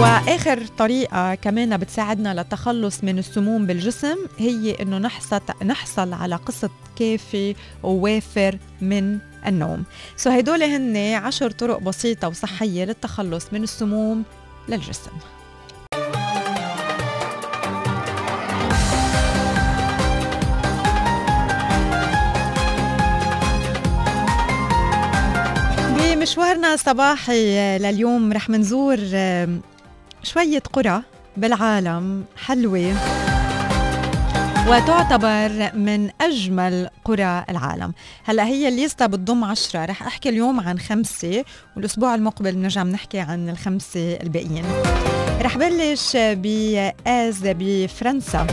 وآخر 0.01 0.65
طريقة 0.77 1.35
كمان 1.35 1.77
بتساعدنا 1.77 2.33
للتخلص 2.33 3.03
من 3.03 3.19
السموم 3.19 3.65
بالجسم 3.65 4.17
هي 4.37 4.75
إنه 4.81 4.97
نحصل 4.97 5.39
نحصل 5.65 6.13
على 6.13 6.35
قسط 6.35 6.71
كافي 6.99 7.55
ووافر 7.83 8.57
من 8.81 9.19
النوم. 9.47 9.83
سو 10.17 10.29
هدول 10.29 10.63
هن 10.63 10.97
عشر 10.97 11.51
طرق 11.51 11.77
بسيطة 11.77 12.27
وصحية 12.27 12.85
للتخلص 12.85 13.47
من 13.51 13.63
السموم 13.63 14.23
للجسم. 14.69 15.11
بمشوارنا 26.23 26.73
الصباحي 26.73 27.77
لليوم 27.77 28.33
رح 28.33 28.49
منزور 28.49 28.97
شوية 30.23 30.63
قرى 30.73 31.01
بالعالم 31.37 32.25
حلوة 32.35 32.95
وتعتبر 34.67 35.71
من 35.75 36.09
أجمل 36.21 36.89
قرى 37.05 37.45
العالم. 37.49 37.93
هلأ 38.23 38.45
هي 38.45 38.67
الليستا 38.67 39.05
بتضم 39.05 39.43
عشرة. 39.43 39.85
رح 39.85 40.03
أحكي 40.03 40.29
اليوم 40.29 40.59
عن 40.59 40.79
خمسة 40.79 41.45
والأسبوع 41.75 42.15
المقبل 42.15 42.51
بنرجع 42.51 42.83
بنحكي 42.83 43.19
عن 43.19 43.49
الخمسة 43.49 44.13
الباقيين. 44.13 44.65
رح 45.41 45.57
بلش 45.57 46.17
بآز 46.17 47.39
بفرنسا. 47.43 48.47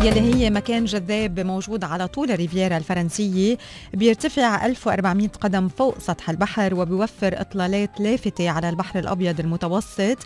يلي 0.00 0.34
هي 0.34 0.50
مكان 0.50 0.84
جذاب 0.84 1.40
موجود 1.40 1.84
على 1.84 2.08
طول 2.08 2.30
الريفيرا 2.30 2.76
الفرنسية 2.76 3.58
بيرتفع 3.94 4.66
1400 4.66 5.28
قدم 5.28 5.68
فوق 5.68 5.98
سطح 5.98 6.30
البحر 6.30 6.74
وبيوفر 6.74 7.40
إطلالات 7.40 8.00
لافتة 8.00 8.50
على 8.50 8.68
البحر 8.68 8.98
الأبيض 8.98 9.40
المتوسط. 9.40 10.18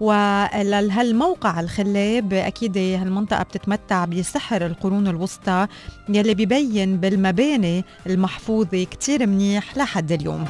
ولهالموقع 0.00 1.60
الخلاب 1.60 2.32
أكيد 2.32 2.78
هالمنطقة 2.78 3.42
بتتمتع 3.42 4.04
بسحر 4.04 4.66
القرون 4.66 5.08
الوسطى 5.08 5.66
يلي 6.08 6.34
ببين 6.34 6.96
بالمباني 6.96 7.84
المحفوظة 8.06 8.84
كتير 8.84 9.26
منيح 9.26 9.76
لحد 9.76 10.12
اليوم. 10.12 10.44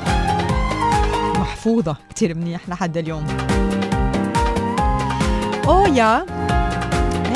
محفوظة 1.38 1.96
كتير 2.11 2.35
منيح 2.35 2.68
لحد 2.68 2.96
اليوم. 2.96 3.26
أويا 5.68 6.38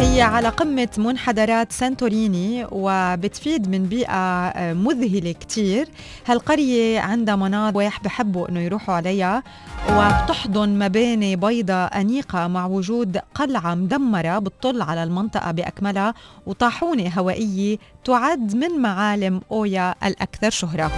هي 0.03 0.23
على 0.23 0.49
قمة 0.49 0.89
منحدرات 0.99 1.73
سانتوريني 1.73 2.67
وبتفيد 2.71 3.69
من 3.69 3.87
بيئة 3.87 4.49
آه، 4.49 4.73
مذهلة 4.73 5.33
كتير. 5.33 5.89
هالقرية 6.27 7.01
عندها 7.01 7.37
مناطق 7.37 8.03
بحبوا 8.05 8.49
إنه 8.49 8.61
يروحوا 8.61 8.95
عليها. 8.95 9.43
وبتحضن 9.91 10.79
مباني 10.79 11.37
بيضاء 11.37 12.01
أنيقة 12.01 12.47
مع 12.47 12.67
وجود 12.67 13.19
قلعة 13.35 13.75
مدمرة 13.75 14.39
بتطل 14.39 14.83
على 14.83 15.03
المنطقة 15.03 15.51
بأكملها. 15.51 16.15
وطاحونة 16.47 17.09
هوائية 17.19 17.79
تعد 18.05 18.57
من 18.57 18.83
معالم 18.83 19.41
أويا 19.53 19.95
الأكثر 20.05 20.51
شهرة. 20.51 20.93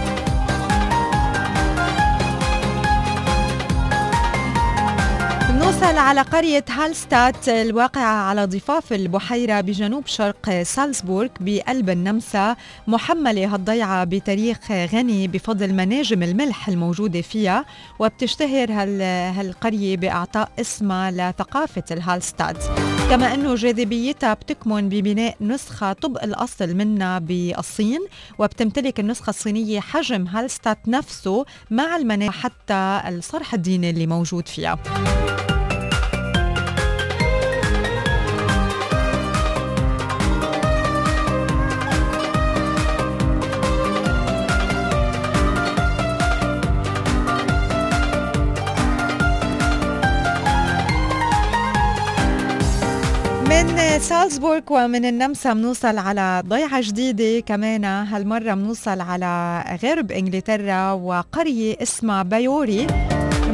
نوصل 5.75 5.97
على 5.97 6.21
قرية 6.21 6.65
هالستات 6.69 7.49
الواقعة 7.49 8.15
على 8.23 8.45
ضفاف 8.45 8.93
البحيرة 8.93 9.61
بجنوب 9.61 10.07
شرق 10.07 10.61
سالزبورغ 10.63 11.29
بقلب 11.39 11.89
النمسا 11.89 12.55
محملة 12.87 13.53
هالضيعة 13.53 14.03
بتاريخ 14.03 14.71
غني 14.71 15.27
بفضل 15.27 15.73
مناجم 15.73 16.23
الملح 16.23 16.67
الموجودة 16.67 17.21
فيها 17.21 17.65
وبتشتهر 17.99 18.71
هالقرية 19.39 19.97
بإعطاء 19.97 20.49
اسمها 20.59 21.11
لثقافة 21.11 21.83
الهالستات 21.91 22.57
كما 23.09 23.33
أنه 23.33 23.55
جاذبيتها 23.55 24.33
بتكمن 24.33 24.89
ببناء 24.89 25.35
نسخة 25.41 25.93
طبق 25.93 26.23
الأصل 26.23 26.75
منها 26.75 27.19
بالصين 27.19 27.99
وبتمتلك 28.39 28.99
النسخة 28.99 29.29
الصينية 29.29 29.79
حجم 29.79 30.27
هالستات 30.27 30.77
نفسه 30.87 31.45
مع 31.71 31.95
المناجم 31.95 32.31
حتى 32.31 33.01
الصرح 33.07 33.53
الديني 33.53 33.89
اللي 33.89 34.07
موجود 34.07 34.47
فيها. 34.47 34.79
من 53.95 54.01
سالزبورغ 54.01 54.61
ومن 54.71 55.05
النمسا 55.05 55.53
بنوصل 55.53 55.97
على 55.97 56.43
ضيعة 56.47 56.81
جديدة 56.81 57.39
كمان. 57.39 57.85
هالمرة 57.85 58.53
بنوصل 58.53 59.01
على 59.01 59.63
غرب 59.83 60.11
إنجلترا 60.11 60.91
وقرية 60.91 61.75
اسمها 61.81 62.23
بايوري. 62.23 62.87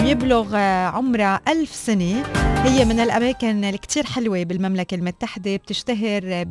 يبلغ 0.06 0.56
عمرها 0.96 1.42
ألف 1.48 1.76
سنة. 1.76 2.24
هي 2.64 2.86
من 2.86 3.00
الأماكن 3.00 3.64
الكتير 3.64 4.06
حلوة 4.06 4.44
بالمملكة 4.44 4.96
المتحدة 4.96 5.56
بتشتهر 5.56 6.44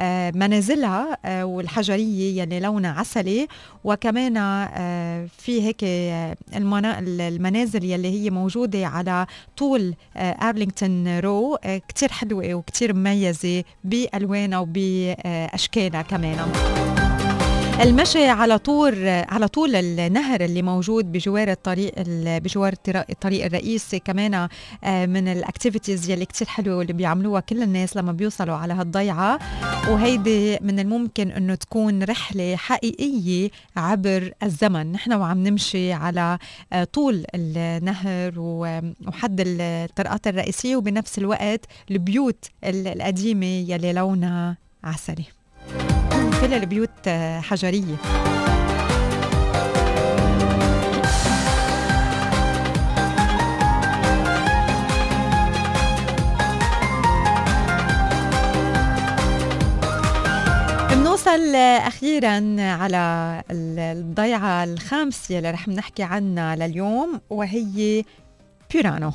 بمنازلها 0.00 1.18
آه، 1.24 1.44
والحجرية 1.44 2.42
يلي 2.42 2.60
لونها 2.60 3.00
عسلي. 3.00 3.48
وكمان 3.84 4.36
آه، 4.36 5.26
في 5.38 5.62
هيك 5.62 5.80
آه، 5.84 6.36
المنازل 6.54 7.84
يلي 7.84 8.08
هي 8.24 8.30
موجودة 8.30 8.86
على 8.86 9.26
طول 9.56 9.94
Arlington 10.16 11.18
Row. 11.18 11.58
كتير 11.88 12.12
حلوة 12.12 12.54
وكتير 12.54 12.94
مميزة 12.94 13.64
بألوانها 13.84 14.58
وبأشكالها 14.58 16.02
كمان. 16.02 16.52
المشي 17.80 18.28
على 18.28 18.58
طول 18.58 19.08
على 19.08 19.48
طول 19.48 19.76
النهر 19.76 20.40
اللي 20.40 20.62
موجود 20.62 21.12
بجوار 21.12 21.50
الطريق 21.50 21.92
بجوار 22.38 22.74
الطريق 22.88 23.44
الرئيسي 23.44 23.98
كمان 23.98 24.48
آه، 24.84 25.06
من 25.06 25.28
ال 25.28 25.36
activities 25.36 26.10
يلي 26.10 26.24
كتير 26.24 26.46
حلوة 26.46 26.76
واللي 26.76 26.92
بيعملوها 26.92 27.40
كل 27.40 27.62
الناس 27.62 27.96
لما 27.96 28.12
بيوصلوا 28.12 28.56
على 28.56 28.72
هالضيعة. 28.74 29.38
وهيدي 29.88 30.58
من 30.60 30.78
الممكن 30.78 31.30
إنه 31.30 31.54
تكون 31.54 32.02
رحلة 32.02 32.56
حقيقية 32.56 33.50
عبر 33.76 34.32
الزمن. 34.42 34.92
نحن 34.92 35.12
وعم 35.12 35.46
نمشي 35.46 35.92
على 35.92 36.38
آه، 36.72 36.84
طول 36.84 37.24
النهر 37.34 38.32
وحد 38.36 39.42
الطرقات 39.46 40.26
الرئيسية 40.26 40.76
وبنفس 40.76 41.18
الوقت 41.18 41.60
البيوت 41.90 42.44
القديمة 42.64 43.46
يلي 43.46 43.92
لونها 43.92 44.56
عسلي. 44.84 45.37
كل 46.40 46.54
البيوت 46.54 47.08
حجرية. 47.42 47.96
بنوصل 60.90 61.54
وأخيرا 61.54 62.56
على 62.60 63.42
الضيعة 63.50 64.64
الخامسة 64.64 65.38
اللي 65.38 65.50
رح 65.50 65.68
نحكي 65.68 66.02
عنها 66.02 66.56
لليوم 66.56 67.20
وهي 67.30 68.04
بيرانو. 68.72 69.12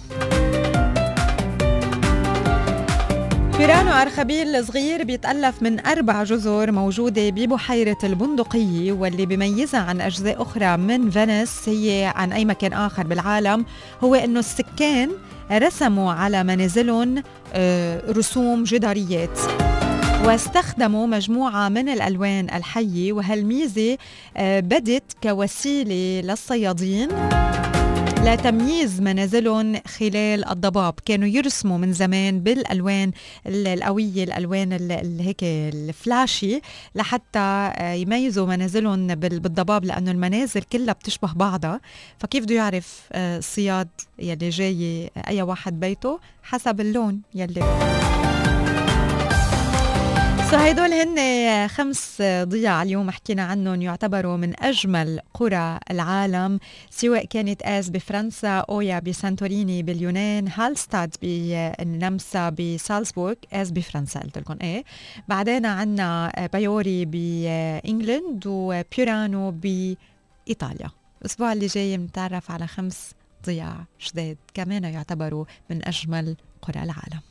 بيرانو 3.58 3.92
أرخبيل 3.92 4.66
صغير 4.66 5.04
بيتألف 5.04 5.62
من 5.62 5.86
أربع 5.86 6.24
جزر 6.24 6.72
موجودة 6.72 7.30
ببحيرة 7.30 7.98
البندقية 8.04 8.92
واللي 8.92 9.26
بيميزها 9.26 9.80
عن 9.80 10.02
أجزاء 10.02 10.42
أخرى 10.42 10.78
من 10.78 11.10
فينيس 11.10 11.70
هي 11.70 12.14
عن 12.16 12.32
أي 12.34 12.46
مكان 12.46 12.74
آخر 12.74 13.04
بالعالم 13.08 13.66
هو 14.04 14.16
أنه 14.16 14.40
السكان 14.40 15.10
رسموا 15.52 16.12
على 16.14 16.44
منازلهم 16.44 17.24
آه، 17.54 18.12
رسوم 18.12 18.64
جداريات. 18.64 19.40
واستخدموا 20.26 21.08
مجموعة 21.08 21.70
من 21.70 21.90
الألوان 21.90 22.48
الحية 22.56 23.14
وهالميزة 23.14 23.98
آه، 24.38 24.60
بدت 24.60 25.04
كوسيلة 25.24 26.22
للصيادين. 26.28 27.08
لتمييز 28.24 29.02
منازلهم 29.02 29.76
خلال 29.88 30.50
الضباب. 30.50 30.94
كانوا 31.06 31.28
يرسموا 31.28 31.78
من 31.78 31.94
زمان 31.94 32.40
بالألوان 32.40 33.12
القوية 33.48 34.24
الألوان 34.24 34.92
هيك 35.20 35.44
الفلاشي 35.44 36.62
لحتى 36.96 37.40
آه، 37.40 37.94
يميزوا 37.94 38.48
منازلهم 38.48 39.08
بالضباب 39.16 39.86
لأنه 39.86 40.12
المنازل 40.12 40.62
كلها 40.62 40.94
بتشبه 40.94 41.34
بعضها. 41.34 41.82
فكيف 42.18 42.44
بده 42.44 42.56
يعرف 42.56 43.04
آه، 43.12 43.38
الصياد 43.38 43.88
يلي 44.20 44.50
جاي 44.50 45.10
أي 45.28 45.42
واحد 45.42 45.80
بيته؟ 45.80 46.20
حسب 46.44 46.82
اللون 46.82 47.22
يلي 47.36 47.64
سو 50.52 50.58
هدول 50.58 50.94
هن 50.94 51.68
خمس 51.68 52.22
ضياع 52.22 52.84
اليوم 52.84 53.12
حكينا 53.12 53.44
عنهم 53.44 53.82
يعتبروا 53.82 54.38
من 54.38 54.64
أجمل 54.64 55.20
قرى 55.34 55.80
العالم 55.92 56.60
سواء 56.90 57.26
كانت 57.26 57.62
آس 57.62 57.90
بفرنسا 57.90 58.58
أويا 58.60 59.00
بسانتوريني 59.00 59.84
باليونان 59.84 60.48
هالستاد 60.48 61.16
بالنمسا 61.22 62.50
بسالزبورغ 62.50 63.36
آس 63.54 63.72
بفرنسا 63.72 64.20
قلت 64.20 64.38
لكم 64.38 64.58
إيه. 64.62 64.84
بعدين 65.28 65.66
عندنا 65.66 66.32
بايوري 66.54 67.06
بإنجلند 67.06 68.44
وبيورانو 68.48 69.52
بإيطاليا. 69.52 70.90
الأسبوع 71.22 71.54
اللي 71.54 71.68
جاي 71.68 71.98
بنتعرف 71.98 72.52
على 72.52 72.68
خمس 72.68 73.12
ضياع 73.46 73.86
جداد 74.08 74.38
كمان 74.54 74.84
يعتبروا 74.84 75.46
من 75.70 75.88
أجمل 75.88 76.36
قرى 76.62 76.84
العالم. 76.84 77.22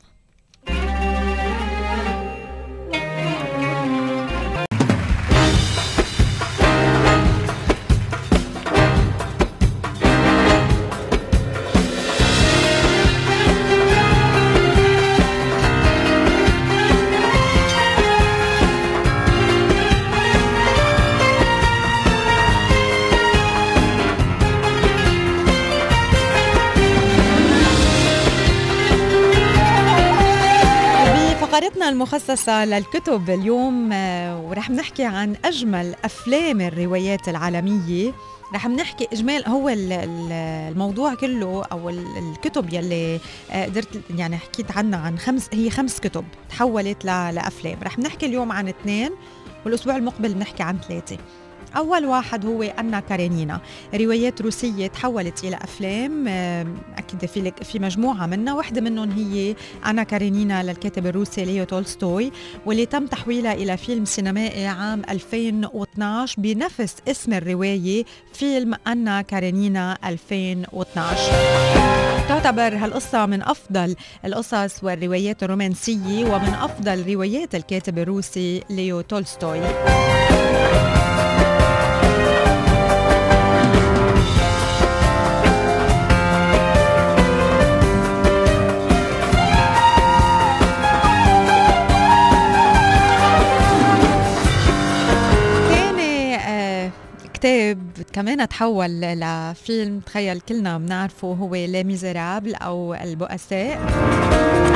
فقرتنا 31.63 31.89
المخصصة 31.89 32.65
للكتب 32.65 33.29
اليوم 33.29 33.91
آه، 33.93 34.41
ورح 34.41 34.69
نحكي 34.69 35.03
عن 35.05 35.35
أجمل 35.45 35.95
أفلام 36.05 36.61
الروايات 36.61 37.29
العالمية. 37.29 38.13
رح 38.53 38.67
نحكي 38.67 39.07
إجمال 39.13 39.47
هو 39.47 39.69
الموضوع 39.69 41.15
كله 41.15 41.65
أو 41.71 41.89
الكتب 41.89 42.73
يلي 42.73 43.19
آه، 43.51 43.65
قدرت 43.65 44.01
يعني 44.17 44.37
حكيت 44.37 44.71
عنها 44.71 44.99
عن 44.99 45.19
خمس 45.19 45.49
هي 45.53 45.69
خمس 45.69 45.99
كتب 45.99 46.25
تحولت 46.49 47.05
لأفلام. 47.05 47.77
رح 47.83 47.99
نحكي 47.99 48.25
اليوم 48.25 48.51
عن 48.51 48.67
اثنين 48.67 49.11
والأسبوع 49.65 49.95
المقبل 49.95 50.33
بنحكي 50.33 50.63
عن 50.63 50.77
ثلاثة. 50.87 51.17
أول 51.77 52.05
واحد 52.05 52.45
هو 52.45 52.63
أنا 52.63 52.99
كارينينا. 52.99 53.61
روايات 53.95 54.41
روسية 54.41 54.87
تحولت 54.87 55.43
إلى 55.43 55.55
أفلام 55.55 56.27
أكيد 56.97 57.25
في 57.25 57.51
في 57.63 57.79
مجموعة 57.79 58.25
منها 58.25 58.53
واحدة 58.53 58.81
منهم 58.81 59.11
هي 59.11 59.55
أنا 59.85 60.03
كارينينا 60.03 60.63
للكاتب 60.63 61.07
الروسي 61.07 61.45
ليو 61.45 61.63
تولستوي 61.63 62.31
واللي 62.65 62.85
تم 62.85 63.05
تحويلها 63.05 63.53
إلى 63.53 63.77
فيلم 63.77 64.05
سينمائي 64.05 64.67
عام 64.67 65.01
2012 65.09 66.41
بنفس 66.41 66.95
اسم 67.07 67.33
الرواية 67.33 68.03
فيلم 68.33 68.73
أنا 68.87 69.21
كارينينا 69.21 69.97
2012 70.05 71.21
تعتبر 72.29 72.77
هالقصة 72.77 73.25
من 73.25 73.41
أفضل 73.41 73.95
القصص 74.25 74.83
والروايات 74.83 75.43
الرومانسية 75.43 76.25
ومن 76.25 76.53
أفضل 76.61 77.13
روايات 77.13 77.55
الكاتب 77.55 77.97
الروسي 77.97 78.63
ليو 78.69 79.01
تولستوي. 79.01 79.59
كتاب 97.43 97.91
كمان 98.13 98.47
تحول 98.47 99.01
لفيلم 99.01 99.99
تخيل 99.99 100.39
كلنا 100.39 100.77
بنعرفه 100.77 101.27
هو 101.27 101.55
Les 101.55 101.83
Misérables 101.83 102.55
أو 102.55 102.93
البؤساء. 102.93 103.79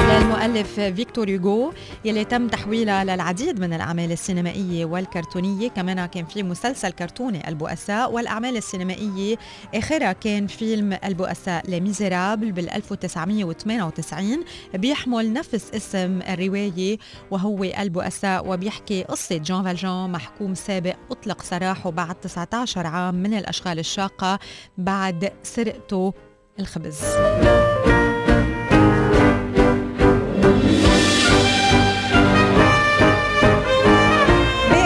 للمؤلف 0.09 0.79
فيكتور 0.79 1.29
يوغو 1.29 1.73
يلي 2.05 2.25
تم 2.25 2.47
تحويلها 2.47 3.03
للعديد 3.03 3.59
من 3.59 3.73
الأعمال 3.73 4.11
السينمائية 4.11 4.85
والكرتونية. 4.85 5.69
كمان 5.69 6.05
كان 6.05 6.25
في 6.25 6.43
مسلسل 6.43 6.89
كرتوني 6.91 7.47
البؤساء 7.47 8.11
والأعمال 8.11 8.57
السينمائية 8.57 9.37
آخرها 9.75 10.11
كان 10.11 10.47
فيلم 10.47 10.97
البؤساء 11.05 11.69
Les 11.69 11.79
Misérables 11.79 12.51
بال 12.51 12.69
1998 12.69 14.43
بيحمل 14.73 15.33
نفس 15.33 15.71
اسم 15.75 16.19
الرواية 16.21 16.97
وهو 17.31 17.63
البؤساء 17.63 18.49
وبيحكي 18.49 19.03
قصة 19.03 19.37
جون 19.37 19.63
فالجون 19.63 20.11
محكوم 20.11 20.55
سابق 20.55 20.95
أطلق 21.11 21.41
سراحه 21.41 21.91
بعد 21.91 22.15
19 22.15 22.56
عام 22.87 23.15
من 23.15 23.33
الأشغال 23.33 23.79
الشاقة 23.79 24.39
بعد 24.77 25.31
سرقته 25.43 26.13
الخبز. 26.59 27.01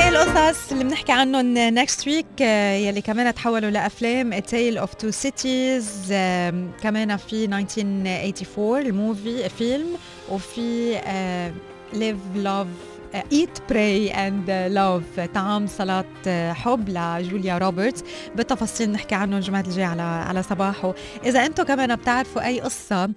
القصص 0.08 0.72
اللي 0.72 0.84
بنحكي 0.84 1.12
عنهم 1.12 1.54
next 1.58 2.08
week 2.08 2.42
يلي 2.42 3.02
كمان 3.02 3.34
تحولوا 3.34 3.70
لأفلام 3.70 4.40
Tale 4.40 4.78
of 4.78 4.94
Two 4.94 5.12
Cities 5.12 6.06
كمان 6.82 7.18
في 7.18 7.46
1984 7.46 8.82
ال 8.82 8.93
movie 8.93 9.50
فيلم 9.50 9.88
وفي 10.30 10.92
Live 11.94 12.18
Love 12.36 12.68
Eat 13.32 13.60
Pray 13.70 14.12
and 14.12 14.52
Love 14.52 15.20
طعام 15.20 15.68
صلاه 15.68 16.06
آه، 16.24 16.28
حب 16.54 16.90
لجوليا 16.90 17.58
روبرتس. 17.58 18.04
بالتفاصيل 18.36 18.92
نحكي 18.92 19.16
عنهم 19.16 19.38
الجمعه 19.38 19.62
الجاية 19.62 19.86
على 19.86 20.02
على 20.02 20.44
صباحه. 20.44 20.94
إذا 21.26 21.46
أنتم 21.46 21.64
كمان 21.64 21.96
بتعرفوا 21.96 22.46
أي 22.46 22.62
قصة 22.62 23.10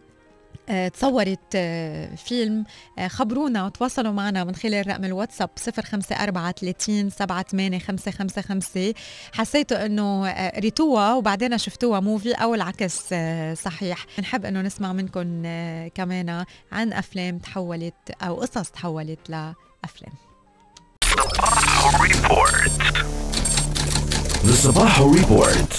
آه، 0.68 0.88
تصورت 0.88 1.38
آه، 1.54 2.14
فيلم 2.14 2.64
خبرونا 3.07 3.66
وتواصلوا 3.66 4.12
معنا 4.12 4.44
من 4.44 4.54
خلال 4.54 4.87
رقم 4.87 5.04
الواتساب 5.04 5.50
054 6.12 7.11
38 7.11 8.92
حسيتوا 9.33 9.87
إنه 9.87 10.35
قريتوها 10.59 11.14
وبعدين 11.14 11.59
شفتوها 11.59 12.00
movie 12.01 12.33
أو 12.33 12.54
العكس 12.54 13.14
صحيح. 13.62 14.07
بنحب 14.18 14.44
إنه 14.46 14.61
نسمع 14.61 14.92
منكم 14.92 15.42
كمان 15.88 16.44
عن 16.72 16.92
أفلام 16.92 17.38
تحولت 17.38 18.11
أو 18.22 18.35
قصص 18.35 18.70
تحولت 18.70 19.30
لافلام 19.30 19.54
Sabaho 21.03 21.90
Report. 22.01 22.70
The 24.47 24.55
Sabaho 24.62 25.05
Report. 25.14 25.70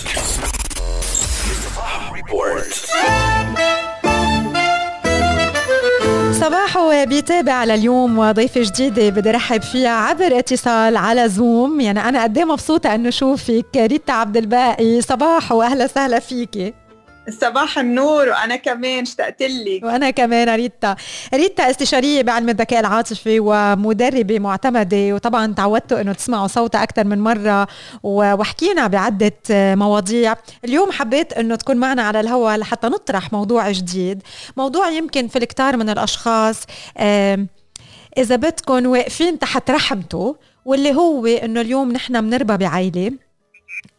صباحو 6.34 7.06
بيتابع 7.06 7.64
لليوم 7.64 8.18
وضيفة 8.20 8.62
جديدة 8.62 9.10
بدي 9.10 9.32
رحب 9.32 9.62
فيها 9.62 9.90
عبر 9.90 10.40
اتصال 10.40 10.98
على 10.98 11.30
زوم 11.30 11.80
يعني 11.80 12.00
أنا 12.10 12.24
قد 12.24 12.38
إيه 12.38 12.46
مبسوطة 12.46 12.96
إنه 12.96 13.10
شوفك 13.10 13.66
ريتا 13.76 14.12
عبد 14.12 14.38
الباقي 14.38 15.02
صباحو 15.02 15.62
أهلا 15.62 15.86
وسهلا 15.86 16.20
فيكي 16.20 16.74
صباح 17.30 17.80
النور 17.80 18.30
وأنا 18.30 18.56
كمان 18.56 19.02
اشتقت 19.02 19.42
لك. 19.42 19.84
وأنا 19.84 20.10
كمان 20.10 20.50
ريتا 20.50 20.96
ريتا 21.34 21.70
استشارية 21.70 22.22
بعلم 22.22 22.50
الذكاء 22.50 22.80
العاطفي 22.80 23.40
ومدربة 23.40 24.40
معتمدة 24.40 25.14
وطبعا 25.14 25.54
تعودتوا 25.54 26.02
إنه 26.02 26.14
تسمعوا 26.14 26.48
صوتها 26.48 26.84
أكثر 26.84 27.04
من 27.04 27.20
مرة 27.20 27.68
وحكينا 28.04 28.88
بعدة 28.88 29.32
مواضيع. 29.50 30.36
اليوم 30.66 30.92
حبيت 30.92 31.34
إنه 31.34 31.56
تكون 31.56 31.78
معنا 31.78 32.02
على 32.02 32.20
الهواء 32.20 32.58
لحتى 32.58 32.88
نطرح 32.88 33.34
موضوع 33.34 33.72
جديد. 33.72 34.22
موضوع 34.58 34.90
يمكن 34.90 35.28
في 35.28 35.36
الكثار 35.36 35.78
من 35.78 35.90
الأشخاص 35.90 36.64
إذا 38.18 38.36
بدكم 38.36 38.86
واقفين 38.86 39.40
تحت 39.40 39.72
رحمته 39.72 40.36
واللي 40.66 40.96
هو 40.96 41.26
إنه 41.26 41.62
اليوم 41.62 41.92
نحن 41.92 42.22
بنربى 42.22 42.58
بعائله 42.58 43.12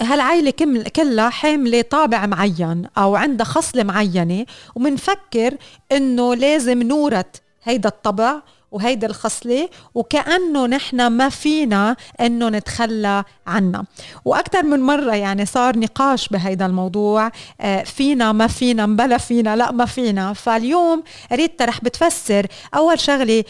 هالعائلة 0.03 0.51
كلها 0.97 1.31
حاملة 1.31 1.83
طابع 1.83 2.27
معين 2.27 2.87
أو 2.99 3.17
عندها 3.17 3.47
خصلة 3.47 3.83
معينة 3.83 4.47
ومنفكر 4.75 5.55
إنه 5.93 6.35
لازم 6.35 6.83
نورث 6.83 7.27
هيدا 7.65 7.89
الطبع 7.89 8.43
وهيدا 8.73 9.07
الخصلة 9.07 9.69
وكأنه 9.95 10.67
نحن 10.67 11.07
ما 11.07 11.29
فينا 11.29 11.97
إنه 12.21 12.49
نتخلى 12.49 13.25
عنها. 13.47 13.85
وأكثر 14.25 14.63
من 14.63 14.81
مرة 14.81 15.15
يعني 15.15 15.47
صار 15.47 15.79
نقاش 15.79 16.29
بهيدا 16.29 16.67
الموضوع 16.67 17.31
آه، 17.61 17.83
فينا 17.83 18.33
ما 18.33 18.47
فينا 18.47 18.87
مبلا 18.87 19.19
فينا 19.19 19.57
لا 19.57 19.73
ما 19.73 19.87
فينا. 19.87 20.33
فاليوم 20.33 21.03
ريتا 21.33 21.65
رح 21.65 21.81
بتفسر 21.81 22.47
أول 22.75 23.01
شغلة 23.01 23.45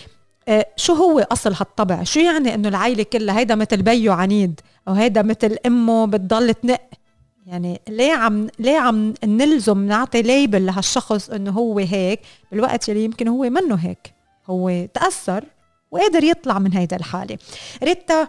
شو 0.76 0.92
هو 0.92 1.20
أصل 1.20 1.52
هالطبع؟ 1.52 2.02
شو 2.02 2.20
يعني 2.20 2.54
إنه 2.54 2.68
العائله 2.68 3.02
كلها 3.02 3.38
هيدا 3.38 3.54
مثل 3.54 3.82
بيو 3.82 4.12
عنيد 4.12 4.60
أو 4.88 4.92
هيدا 4.92 5.22
مثل 5.22 5.56
أمه 5.66 6.06
بتضل 6.06 6.54
تنق؟ 6.54 6.80
يعني 7.46 7.80
ليه 7.88 8.12
عم 8.12 8.48
ليه 8.58 8.78
عم 8.78 9.14
نلزم 9.24 9.86
نعطي 9.86 10.22
label 10.22 10.66
لهالشخص 10.66 11.30
إنه 11.30 11.50
هو 11.50 11.78
هيك؟ 11.78 12.20
بالوقت 12.52 12.88
اللي 12.88 13.04
يمكن 13.04 13.28
هو 13.28 13.42
منه 13.42 13.74
هيك. 13.74 14.14
هو 14.46 14.86
تأثر 14.94 15.44
وقدر 15.90 16.24
يطلع 16.24 16.58
من 16.58 16.72
هيدا 16.72 16.96
الحالة. 16.96 17.38
ريتا 17.82 18.28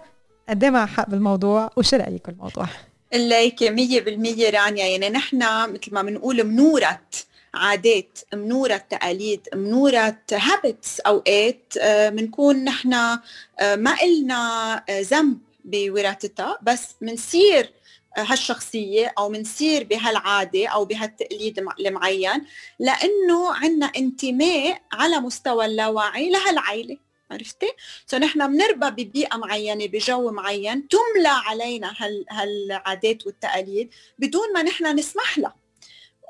قد 0.50 0.66
معا 0.66 0.86
حق 0.86 1.10
بالموضوع؟ 1.10 1.70
وشو 1.78 1.98
رأيك 1.98 2.28
بالموضوع؟ 2.28 2.68
ليك 3.14 3.64
مية 3.64 4.02
بالمية 4.02 4.50
رانيا. 4.50 4.86
يعني 4.86 5.10
نحن 5.10 5.38
مثل 5.74 5.94
ما 5.94 6.02
بنقول 6.02 6.44
منورث 6.44 7.28
عادات 7.58 8.20
منورث 8.34 8.78
تقاليد 8.78 9.48
منورث 9.56 10.18
habits 10.32 11.00
أوقات 11.00 11.74
بنكون 11.86 12.56
آه، 12.56 12.64
نحن 12.64 12.94
آه، 12.94 13.76
ما 13.76 13.96
إلنا 14.04 14.76
آه، 14.90 15.02
ذنب 15.02 15.38
بوراثتها 15.66 16.58
بس 16.62 16.96
منصير 17.02 17.74
هالشخصية 18.18 19.14
أو 19.18 19.30
منصير 19.30 19.84
بهالعادة 19.84 20.68
أو 20.68 20.86
بهالتقليد 20.86 21.66
المعين 21.80 22.46
لأنه 22.80 23.54
عنا 23.54 23.86
انتماء 23.86 24.82
على 24.94 25.20
مستوى 25.20 25.66
اللاوعي 25.66 26.30
لهالعيلة 26.30 26.98
عرفتي؟ 27.32 27.74
سو 28.06 28.18
نحن 28.18 28.48
بنربى 28.48 29.04
ببيئة 29.04 29.38
معينة 29.38 29.86
بجو 29.86 30.32
معين 30.32 30.88
تملى 30.88 31.28
علينا 31.28 31.94
هالعادات 32.32 33.26
والتقاليد 33.26 33.90
بدون 34.20 34.54
ما 34.54 34.64
نحن 34.64 34.96
نسمح 34.96 35.38
لها 35.38 35.67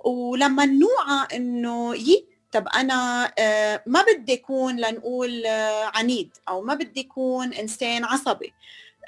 ولما 0.07 0.65
نوعى 0.65 1.27
إنه 1.35 1.95
يي 1.95 2.25
طب 2.51 2.67
أنا 2.67 3.31
آه، 3.39 3.83
ما 3.85 4.03
بدي 4.03 4.33
اكون 4.33 4.79
لنقول 4.79 5.45
آه، 5.45 5.91
عنيد 5.95 6.29
أو 6.49 6.61
ما 6.61 6.73
بدي 6.73 7.01
اكون 7.01 7.53
إنسان 7.53 8.05
عصبي. 8.05 8.53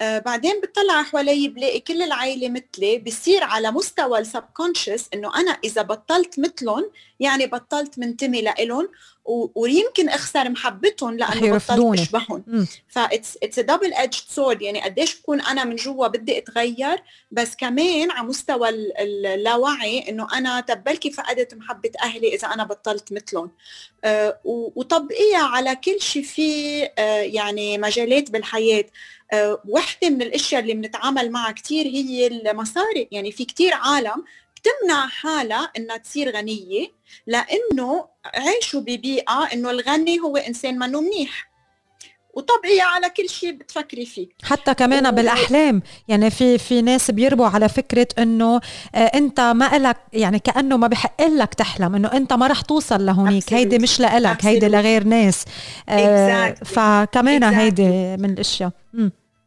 آه، 0.02 0.20
بعدين 0.20 0.62
بتطلع 0.62 1.04
حوالي 1.04 1.48
بلاقي 1.48 1.80
كل 1.80 2.02
العائله 2.02 2.50
مثلي 2.50 2.98
بصير 2.98 3.44
على 3.44 3.72
مستوى 3.72 4.20
ال 4.20 4.27
subconscious 4.27 5.10
إنه 5.14 5.36
أنا 5.36 5.52
إذا 5.64 5.82
بطلت 5.82 6.40
مثلهم 6.40 6.92
يعني 7.20 7.48
بطلت 7.48 8.00
منتمي 8.00 8.42
لإلهم 8.42 8.90
ويمكن 9.56 10.10
أخسر 10.10 10.50
محبتهم 10.50 11.18
لأنه 11.18 11.58
بطلت 11.58 12.00
أشبههم. 12.00 12.68
that's 12.88 13.38
it's 13.44 13.60
double 13.60 13.94
edge 13.94 14.14
sword 14.30 14.62
يعني 14.62 14.82
قديش 14.82 15.20
بكون 15.20 15.42
أنا 15.42 15.64
من 15.64 15.76
جوا 15.76 16.08
بدي 16.08 16.38
أتغير 16.38 17.04
بس 17.32 17.56
كمان 17.56 18.12
على 18.12 18.28
مستوى 18.28 18.70
اللاوعي 18.70 20.10
إنه 20.10 20.28
أنا 20.34 20.62
تبلكي 20.62 21.12
فقدت 21.12 21.54
محبة 21.54 21.92
أهلي 22.04 22.36
إذا 22.36 22.48
أنا 22.48 22.64
بطلت 22.64 23.14
مثلهم؟ 23.14 23.52
وطبقيها 24.44 25.44
على 25.44 25.76
كل 25.76 26.02
شيء 26.02 26.24
في 26.24 26.84
أه 26.98 27.22
يعني 27.22 27.78
مجالات 27.78 28.32
بالحياة. 28.32 28.86
وحده 29.68 30.10
من 30.10 30.22
الأشياء 30.22 30.62
اللي 30.62 30.74
بنتعامل 30.74 31.32
معها 31.32 31.52
كثير 31.52 31.86
هي 31.86 32.28
المصاري. 32.28 33.08
يعني 33.12 33.32
في 33.32 33.46
كثير 33.46 33.74
عالم 33.74 34.24
بتمنع 34.56 35.08
حالها 35.08 35.72
إنها 35.78 35.98
تصير 35.98 36.36
غنية 36.36 36.88
لأنه 37.28 38.06
عيشوا 38.26 38.82
ببيئة 38.82 39.50
إنه 39.54 39.72
الغني 39.72 40.20
هو 40.20 40.38
إنسان 40.38 40.80
منه 40.80 41.02
منيح. 41.02 41.50
وطبيعي 42.34 42.82
على 42.82 43.10
كل 43.10 43.30
شيء 43.30 43.52
بتفكري 43.52 44.06
فيه. 44.06 44.28
حتى 44.44 44.74
كمان 44.74 45.08
و... 45.08 45.12
بالأحلام. 45.12 45.82
يعني 46.08 46.30
في 46.30 46.58
في 46.58 46.82
ناس 46.82 47.12
بيربوا 47.12 47.48
على 47.48 47.70
فكرة 47.70 48.08
إنه 48.20 48.62
آه 48.96 48.98
أنت 48.98 49.40
ما 49.40 49.78
لك 49.78 49.98
يعني 50.14 50.40
كأنه 50.40 50.78
ما 50.78 50.88
بحق 50.88 51.22
لك 51.22 51.54
تحلم 51.54 51.96
إنه 51.96 52.08
أنت 52.14 52.34
ما 52.34 52.48
رح 52.48 52.62
توصل 52.62 53.06
لهونيك. 53.06 53.54
هيدي 53.54 53.78
مش 53.78 54.00
لإلك 54.00 54.46
هيدي 54.46 54.68
لغير 54.68 55.04
ناس. 55.04 55.46
آه 55.90 56.54
exactly. 56.54 56.64
فكمان 56.64 57.42
exactly. 57.42 57.58
هيدي 57.58 58.18
من 58.18 58.30
الأشياء. 58.30 58.72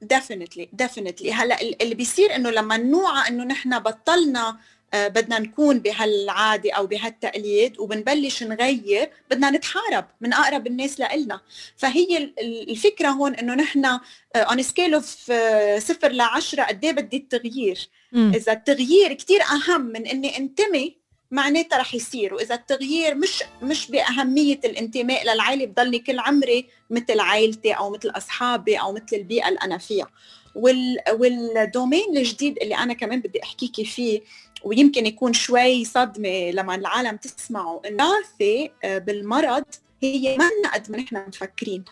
definitely 0.02 0.68
definitely 0.72 1.32
هلا 1.32 1.60
اللي 1.62 1.94
بيصير 1.94 2.36
إنه 2.36 2.50
لما 2.50 2.76
نوعى 2.76 3.28
إنه 3.28 3.44
نحن 3.44 3.78
بطلنا 3.78 4.56
آه، 4.94 5.08
بدنا 5.08 5.38
نكون 5.38 5.78
بهالعادة 5.78 6.72
أو 6.72 6.86
بهالتقليد 6.86 7.78
وبنبلش 7.78 8.42
نغير 8.42 9.10
بدنا 9.30 9.50
نتحارب 9.50 10.04
من 10.20 10.32
أقرب 10.32 10.66
الناس 10.66 11.00
لإلنا. 11.00 11.40
فهي 11.76 12.32
الفكرة 12.40 13.08
هون 13.08 13.34
إنه 13.34 13.54
نحن 13.54 13.98
on 14.36 14.62
scale 14.62 14.94
of 14.94 15.32
صفر 15.78 16.08
لعشرة 16.12 16.62
قد 16.62 16.84
إيه 16.84 16.92
بدي 16.92 17.16
التغيير؟ 17.16 17.88
م. 18.12 18.32
إذا 18.34 18.52
التغيير 18.52 19.12
كثير 19.12 19.40
أهم 19.42 19.80
من 19.80 20.06
إني 20.06 20.38
أنتمي 20.38 21.01
معناتها 21.32 21.78
رح 21.78 21.94
يصير. 21.94 22.34
وإذا 22.34 22.54
التغيير 22.54 23.14
مش 23.14 23.44
مش 23.62 23.90
بأهمية 23.90 24.60
الانتماء 24.64 25.24
للعائلة 25.24 25.66
بضلني 25.66 25.98
كل 25.98 26.18
عمري 26.18 26.66
مثل 26.90 27.20
عائلتي 27.20 27.72
أو 27.72 27.90
مثل 27.90 28.10
أصحابي 28.10 28.76
أو 28.76 28.92
مثل 28.92 29.16
البيئة 29.16 29.48
اللي 29.48 29.58
أنا 29.62 29.78
فيها 29.78 30.08
وال 30.54 30.96
وال 31.12 31.38
domain 31.38 32.16
الجديد 32.16 32.58
اللي 32.62 32.76
أنا 32.76 32.94
كمان 32.94 33.20
بدي 33.20 33.42
أحكيكي 33.42 33.84
فيه 33.84 34.20
ويمكن 34.64 35.06
يكون 35.06 35.32
شوي 35.32 35.84
صدمة 35.84 36.50
لما 36.50 36.74
العالم 36.74 37.16
تسمعه 37.16 37.82
الوراثه 37.86 38.68
آه، 38.84 38.98
بالمرض 38.98 39.64
هي 40.02 40.36
ما 40.36 40.50
قد 40.74 40.90
ما 40.90 40.98
نحن 40.98 41.24
مفكرين 41.28 41.84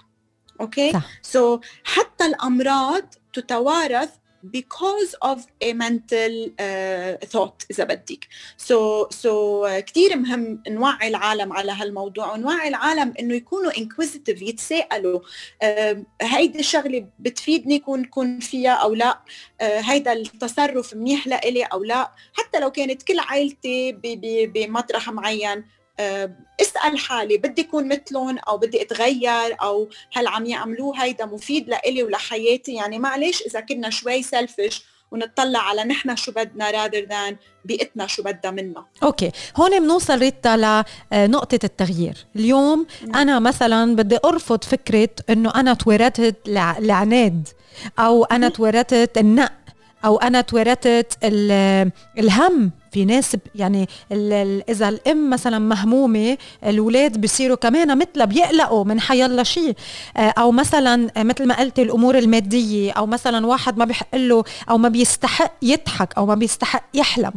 أوكي؟ 0.60 0.92
so, 1.22 1.56
so, 1.56 1.60
حتى 1.84 2.26
الأمراض 2.26 3.14
تتوارث 3.32 4.10
because 4.42 5.14
of 5.22 5.46
a 5.60 5.72
mental 5.72 6.48
uh, 6.58 7.26
thought 7.26 7.66
إذا 7.70 7.84
بدك. 7.84 8.28
so, 8.56 9.66
so, 9.66 9.67
so, 9.67 9.69
so, 9.69 9.70
uh, 9.70 9.80
كثير 9.80 10.16
مهم 10.16 10.62
نوعي 10.68 11.08
العالم 11.08 11.52
على 11.52 11.72
هالموضوع 11.72 12.32
ونوعي 12.32 12.68
العالم 12.68 13.14
إنه 13.20 13.34
يكونوا 13.34 13.72
inquisitive 13.72 14.42
يتساءلوا 14.42 15.20
uh, 15.64 15.96
هيدي 16.22 16.60
الشغلة 16.60 17.06
بتفيدني 17.18 17.78
كون 17.78 18.04
كون 18.04 18.40
فيها 18.40 18.72
أو 18.72 18.94
لا؟ 18.94 19.20
uh, 19.62 19.64
هيدا 19.64 20.12
التصرف 20.12 20.94
منيح 20.94 21.26
لإلي 21.26 21.62
أو 21.62 21.84
لا؟ 21.84 22.12
حتى 22.32 22.60
لو 22.60 22.70
كانت 22.70 23.02
كل 23.02 23.18
عائلتي 23.18 23.92
بمطرح 24.54 25.10
معين 25.10 25.64
اسأل 26.60 26.98
حالي 26.98 27.38
بدي 27.38 27.62
أكون 27.62 27.88
مثلهم 27.88 28.38
أو 28.38 28.58
بدي 28.58 28.82
أتغير 28.82 29.56
أو 29.62 29.88
هل 30.12 30.26
عم 30.26 30.46
يعملوه 30.46 31.02
هيدا 31.02 31.26
مفيد 31.26 31.68
لإلي 31.68 32.02
ولحياتي؟ 32.02 32.74
يعني 32.74 32.98
معلش 32.98 33.42
إذا 33.42 33.60
كنا 33.60 33.90
شوي 33.90 34.22
selfish 34.22 34.84
ونطلع 35.12 35.58
على 35.58 35.84
نحن 35.84 36.16
شو 36.16 36.32
بدنا 36.32 36.70
rather 36.70 37.04
than 37.04 37.36
بيئتنا 37.64 38.06
شو 38.06 38.22
بدها 38.22 38.50
منا. 38.50 38.84
okay 39.02 39.30
هون 39.56 39.80
بنوصل 39.80 40.18
ريتا 40.18 40.84
لنقطة 41.12 41.58
التغيير. 41.64 42.26
اليوم 42.36 42.86
مم. 43.02 43.16
أنا 43.16 43.38
مثلا 43.38 43.96
بدي 43.96 44.18
أرفض 44.24 44.64
فكرة 44.64 45.08
إنه 45.30 45.52
أنا 45.54 45.74
تورثت 45.74 46.36
العناد 46.48 47.48
أو 47.98 48.24
أنا 48.24 48.48
تورثت 48.48 49.18
النق 49.18 49.52
أو 50.04 50.16
أنا 50.16 50.40
تورثت 50.40 51.18
الهم 52.18 52.70
في 52.92 53.04
ناس 53.04 53.36
يعني 53.54 53.88
إذا 54.68 54.88
الأم 54.88 55.30
مثلا 55.30 55.58
مهمومة 55.58 56.38
الاولاد 56.64 57.20
بصيروا 57.20 57.56
كمان 57.56 57.98
مثلها 57.98 58.24
بيقلقوا 58.24 58.84
من 58.84 59.00
حيلا 59.00 59.42
شيء 59.42 59.74
آه، 60.16 60.34
أو 60.38 60.52
مثلا 60.52 61.10
مثل 61.16 61.46
ما 61.46 61.58
قلت 61.60 61.78
الأمور 61.78 62.18
المادية 62.18 62.92
أو 62.92 63.06
مثلا 63.06 63.46
واحد 63.46 63.78
ما 63.78 63.84
بيحق 63.84 64.16
له 64.16 64.44
أو 64.70 64.78
ما 64.78 64.88
بيستحق 64.88 65.52
يضحك 65.62 66.14
أو 66.18 66.26
ما 66.26 66.34
بيستحق 66.34 66.84
يحلم. 66.94 67.32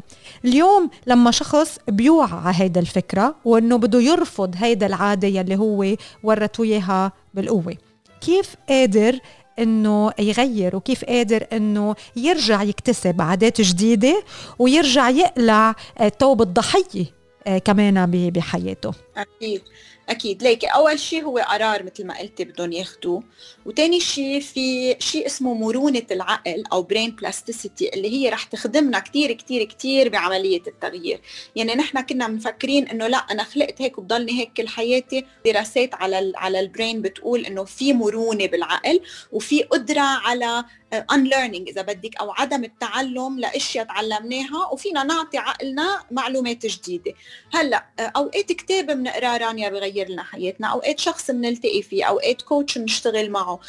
اليوم 0.45 0.89
لما 1.07 1.31
شخص 1.31 1.77
بيوعى 1.87 2.39
على 2.45 2.55
هيدا 2.57 2.79
الفكرة 2.79 3.35
وإنه 3.45 3.77
بده 3.77 4.01
يرفض 4.01 4.55
هيدا 4.57 4.85
العادة 4.85 5.27
يلي 5.27 5.55
هو 5.55 5.95
ورثوا 6.23 6.65
إياها 6.65 7.11
بالقوة 7.33 7.75
كيف 8.21 8.55
قادر 8.69 9.19
إنه 9.59 10.11
يغير 10.19 10.75
وكيف 10.75 11.05
قادر 11.05 11.45
إنه 11.53 11.95
يرجع 12.15 12.63
يكتسب 12.63 13.21
عادات 13.21 13.61
جديدة 13.61 14.23
ويرجع 14.59 15.09
يقلع 15.09 15.75
توب 16.19 16.41
الضحية 16.41 17.05
آه، 17.47 17.57
كمان 17.57 17.97
بحياته. 18.31 18.93
أكيد. 19.17 19.61
أكيد. 20.09 20.43
ليك 20.43 20.65
أول 20.65 20.99
شيء 20.99 21.23
هو 21.23 21.37
قرار 21.37 21.83
مثل 21.83 22.05
ما 22.05 22.19
قلتي 22.19 22.43
بدهم 22.43 22.71
ياخذوه 22.71 23.23
وثاني 23.65 23.99
شيء 23.99 24.39
في 24.39 24.95
شيء 24.99 25.25
اسمه 25.25 25.53
مرونة 25.53 26.01
العقل 26.11 26.63
أو 26.71 26.81
برين 26.83 27.11
بلاستيسيتي 27.11 27.89
اللي 27.93 28.09
هي 28.11 28.29
رح 28.29 28.43
تخدمنا 28.43 28.99
كثير 28.99 29.31
كثير 29.31 29.63
كثير 29.63 30.09
بعملية 30.09 30.61
التغيير. 30.67 31.21
يعني 31.55 31.75
نحن 31.75 32.01
كنا 32.01 32.27
مفكرين 32.27 32.87
إنه 32.87 33.07
لا 33.07 33.17
أنا 33.17 33.43
خلقت 33.43 33.81
هيك 33.81 33.97
وبضلني 33.97 34.31
هيك 34.39 34.53
كل 34.57 34.67
حياتي. 34.67 35.25
دراسات 35.45 35.95
على 35.95 36.19
ال 36.19 36.33
على 36.35 36.59
البرين 36.59 37.01
بتقول 37.01 37.45
إنه 37.45 37.63
في 37.63 37.93
مرونة 37.93 38.45
بالعقل 38.45 38.99
وفي 39.31 39.63
قدرة 39.63 40.01
على 40.01 40.65
unlearning 41.01 41.67
إذا 41.67 41.81
بدك 41.81 42.15
أو 42.15 42.31
عدم 42.31 42.63
التعلم 42.63 43.39
لأشياء 43.39 43.85
تعلمناها 43.85 44.67
وفينا 44.71 45.03
نعطي 45.03 45.37
عقلنا 45.37 46.03
معلومات 46.11 46.65
جديدة. 46.65 47.13
هلأ 47.53 47.85
آه، 47.99 48.11
أوقات 48.15 48.51
كتاب 48.51 48.85
بنقراه 48.85 49.37
رانيا 49.37 49.69
بغير 49.69 50.09
لنا 50.09 50.23
حياتنا 50.23 50.67
أوقات 50.67 50.99
شخص 50.99 51.31
بنلتقي 51.31 51.81
فيه 51.81 52.03
أوقات 52.03 52.41
كوتش 52.41 52.77
بنشتغل 52.77 53.29
معه. 53.31 53.59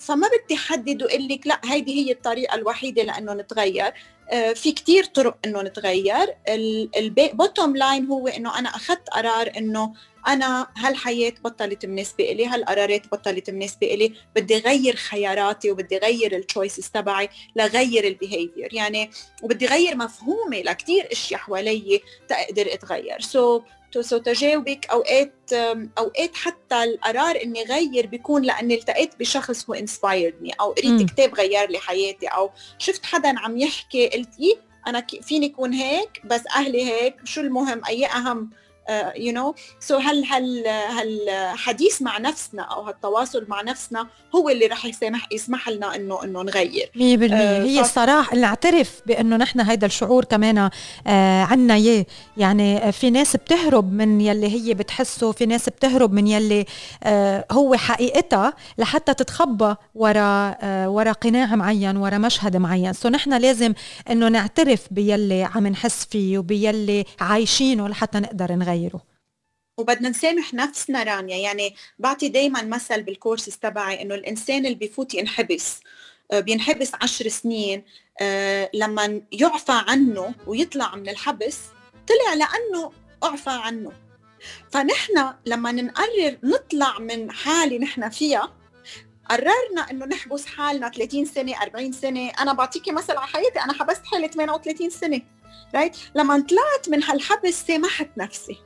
فما 0.00 0.28
بدي 0.28 0.56
حدد 0.56 1.02
وأقول 1.02 1.28
لك 1.28 1.46
لأ 1.46 1.60
هيدي 1.64 2.06
هي 2.06 2.12
الطريقة 2.12 2.54
الوحيدة 2.54 3.02
لإنه 3.02 3.34
نتغير. 3.34 3.92
آه، 4.30 4.52
في 4.52 4.72
كتير 4.72 5.04
طرق 5.04 5.38
إنه 5.44 5.62
نتغير. 5.62 6.34
ال 6.96 7.07
bottom 7.07 7.76
line 7.76 8.06
هو 8.06 8.28
إنه 8.28 8.58
أنا 8.58 8.68
أخذت 8.68 9.08
قرار 9.08 9.52
إنه 9.56 9.94
أنا 10.28 10.66
هالحياة 10.76 11.32
بطلت 11.44 11.86
مناسبه 11.86 12.32
إلي 12.32 12.46
هالقرارات 12.46 13.06
بطلت 13.12 13.50
مناسبه 13.50 13.86
إلي. 13.94 14.12
بدي 14.36 14.58
غير 14.58 14.96
خياراتي 14.96 15.70
وبدي 15.70 15.98
غير 15.98 16.36
ال 16.36 16.43
choices 16.43 16.88
تبعي 16.88 17.28
لغير 17.56 18.06
ال 18.06 18.14
behavior 18.14 18.74
يعني 18.74 19.10
وبدي 19.42 19.66
غير 19.66 19.96
مفهومي 19.96 20.62
لكتير 20.62 21.08
أشياء 21.12 21.40
حوالي 21.40 22.00
تقدر 22.28 22.74
أتغير. 22.74 23.20
so, 23.20 24.00
so, 24.00 24.11
so 24.11 24.18
تجاوبك 24.18 24.86
أوقات 24.86 25.52
أوقات 25.98 26.36
حتى 26.36 26.84
القرار 26.84 27.42
إني 27.42 27.64
غير 27.64 28.06
بيكون 28.06 28.42
لأني 28.42 28.74
التقيت 28.74 29.16
بشخص 29.20 29.70
هو 29.70 29.74
inspired 29.74 30.36
ني 30.36 30.52
أو 30.60 30.72
قريت. 30.72 31.10
كتاب 31.10 31.34
غير 31.34 31.70
لي 31.70 31.78
حياتي 31.78 32.26
أو 32.26 32.50
شفت 32.78 33.06
حدا 33.06 33.38
عم 33.38 33.58
يحكي 33.58 34.08
قلت 34.08 34.30
إيه 34.40 34.54
أنا 34.86 35.06
فيني 35.22 35.46
اكون 35.46 35.72
هيك 35.72 36.20
بس 36.24 36.42
أهلي 36.56 36.84
هيك 36.84 37.16
شو 37.24 37.40
المهم؟ 37.40 37.82
أي 37.88 38.06
أهم 38.06 38.50
you 39.16 39.32
know 39.32 39.54
so 39.80 39.96
هل 39.96 40.24
هل 40.24 40.64
هالحديث 40.68 42.02
مع 42.02 42.18
نفسنا 42.18 42.62
أو 42.62 42.82
هالتواصل 42.82 43.44
مع 43.48 43.62
نفسنا 43.62 44.06
هو 44.34 44.48
اللي 44.48 44.66
رح 44.66 44.84
يسمح 44.84 45.26
يسمح 45.32 45.68
لنا 45.68 45.96
انه 45.96 46.24
إنه 46.24 46.42
نغير. 46.42 46.90
100% 46.94 46.98
هي 46.98 47.76
ف- 47.78 47.80
الصراحة 47.80 48.36
نعترف 48.36 49.00
بأنه 49.06 49.36
نحن 49.36 49.60
هيدا 49.60 49.86
الشعور 49.86 50.24
كمان 50.24 50.70
آه 51.06 51.42
عنا 51.42 51.74
إياه. 51.74 52.06
يعني 52.36 52.78
آه، 52.88 52.90
في 52.90 53.10
ناس 53.10 53.36
بتهرب 53.36 53.92
من 53.92 54.20
يلي 54.20 54.48
هي 54.68 54.74
بتحسه 54.74 55.32
في 55.32 55.46
ناس 55.46 55.68
بتهرب 55.68 56.12
من 56.12 56.26
يلي 56.26 56.64
آه 57.04 57.44
هو 57.52 57.74
حقيقتها 57.76 58.54
لحتى 58.78 59.14
تتخبى 59.14 59.74
ورا 59.94 60.56
آه 60.62 60.88
ورا 60.90 61.12
قناع 61.12 61.54
معين 61.56 61.96
ورا 61.96 62.18
مشهد 62.18 62.56
معين. 62.56 62.92
so 62.92 63.08
نحن 63.08 63.34
لازم 63.34 63.74
أنه 64.10 64.28
نعترف 64.28 64.80
بيلي 64.90 65.42
عم 65.54 65.66
نحس 65.66 66.04
فيه 66.10 66.38
وبيلي 66.38 67.04
عايشينه 67.20 67.88
لحتى 67.88 68.18
نقدر 68.20 68.52
نغيره 68.74 69.02
وبدنا 69.78 70.08
نسامح 70.08 70.54
نفسنا 70.54 71.02
رانيا. 71.02 71.36
يعني 71.36 71.74
بعطي 71.98 72.28
دايما 72.28 72.62
مثل 72.62 73.02
بالكورسز 73.02 73.56
تبعي 73.56 74.02
إنه 74.02 74.14
الإنسان 74.14 74.66
اللي 74.66 74.74
بيفوت 74.76 75.14
ينحبس. 75.14 75.80
آه، 76.32 76.40
بينحبس 76.40 76.92
عشر 77.02 77.28
سنين. 77.28 77.84
آه، 78.20 78.70
لما 78.74 79.22
يعفى 79.32 79.82
عنه 79.88 80.34
ويطلع 80.46 80.94
من 80.96 81.08
الحبس 81.08 81.58
طلع 82.08 82.34
لأنه 82.34 82.92
أعفى 83.24 83.50
عنه. 83.50 83.92
فنحن 84.70 85.34
لما 85.46 85.72
نقرر 85.72 86.38
نطلع 86.42 86.98
من 86.98 87.30
حالة 87.30 87.78
نحن 87.78 88.08
فيها 88.08 88.52
قررنا 89.30 89.90
إنه 89.90 90.06
نحبس 90.06 90.46
حالنا 90.46 90.88
30 90.88 91.24
سنة 91.24 91.62
40 91.62 91.92
سنة. 91.92 92.30
أنا 92.40 92.52
بعطيكي 92.52 92.92
مثل 92.92 93.16
على 93.16 93.26
حياتي 93.26 93.60
أنا 93.60 93.72
حبست 93.72 94.06
حالي 94.06 94.28
38 94.28 94.90
سنة. 94.90 95.20
رايت 95.74 95.96
لما 96.14 96.34
طلعت 96.50 96.88
من 96.88 97.04
هالحبس 97.04 97.66
سامحت 97.66 98.08
نفسي. 98.16 98.56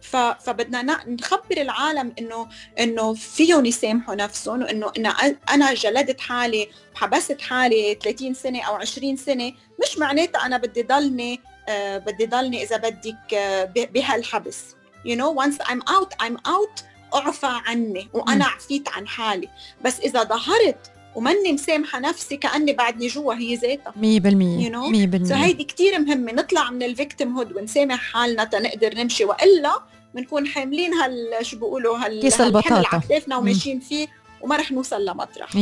ف... 0.00 0.16
فبدنا 0.16 0.82
نخبر 1.08 1.56
العالم 1.56 2.14
انه 2.18 2.48
إنه 2.80 3.14
فيهم 3.14 3.66
يسامحوا 3.66 4.14
نفسهم 4.14 4.62
وإنه 4.62 4.92
إن 4.96 5.06
أنا 5.50 5.74
جلدت 5.74 6.20
حالي 6.20 6.68
وحبست 6.94 7.40
حالي 7.40 7.98
30 8.02 8.34
سنة 8.34 8.62
أو 8.62 8.74
20 8.74 9.16
سنة. 9.16 9.52
مش 9.82 9.98
معناتها 9.98 10.46
أنا 10.46 10.56
بدي 10.56 10.82
ضلني 10.82 11.40
آه 11.68 11.98
بدي 11.98 12.26
ضلني 12.26 12.62
إذا 12.62 12.76
بدك 12.76 13.34
آه 13.34 13.64
بهالحبس. 13.64 14.58
You 15.06 15.16
know 15.16 15.42
once 15.44 15.66
I'm 15.66 15.82
out 15.90 16.26
I'm 16.26 16.36
out 16.48 16.84
أعفى 17.14 17.60
عني 17.66 18.08
وأنا 18.12 18.44
عفيت 18.44 18.88
عن 18.88 19.08
حالي. 19.08 19.48
بس 19.84 20.00
إذا 20.00 20.24
ظهرت 20.24 20.93
وماني 21.14 21.52
مسامحة 21.52 21.98
نفسي 22.00 22.36
كأني 22.36 22.72
بعدني 22.72 23.06
جوا 23.06 23.34
هي 23.34 23.54
ذاتها. 23.54 23.92
100% 23.92 24.64
You 24.66 24.70
know? 24.72 25.24
100% 25.24 25.28
so 25.28 25.34
هيدي 25.34 25.64
كتير 25.64 25.98
مهمة 25.98 26.32
نطلع 26.32 26.70
من 26.70 26.82
ال 26.82 27.36
victimhood 27.38 27.56
ونسامح 27.56 28.00
حالنا 28.12 28.44
تنقدر 28.44 28.94
نمشي. 28.94 29.24
وإلا 29.24 29.72
بنكون 30.14 30.46
حاملين 30.46 30.94
هال 30.94 31.46
شو 31.46 31.56
بيقولوا 31.56 31.98
هال 31.98 32.20
كيس 32.20 32.40
البطاطا. 32.40 32.74
على 32.74 32.84
كتافنا 33.02 33.36
وماشيين 33.36 33.80
فيه 33.80 34.06
وما 34.40 34.56
رح 34.56 34.72
نوصل 34.72 35.04
لمطرح. 35.04 35.50
100% 35.52 35.56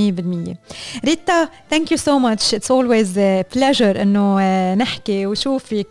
ريتا 1.04 1.48
thank 1.70 1.92
you 1.92 1.96
so 1.98 2.18
much 2.18 2.54
it's 2.54 2.70
always 2.70 3.18
pleasure 3.54 4.02
إنه 4.02 4.38
آه، 4.40 4.74
نحكي 4.74 5.26
وشوفك 5.26 5.86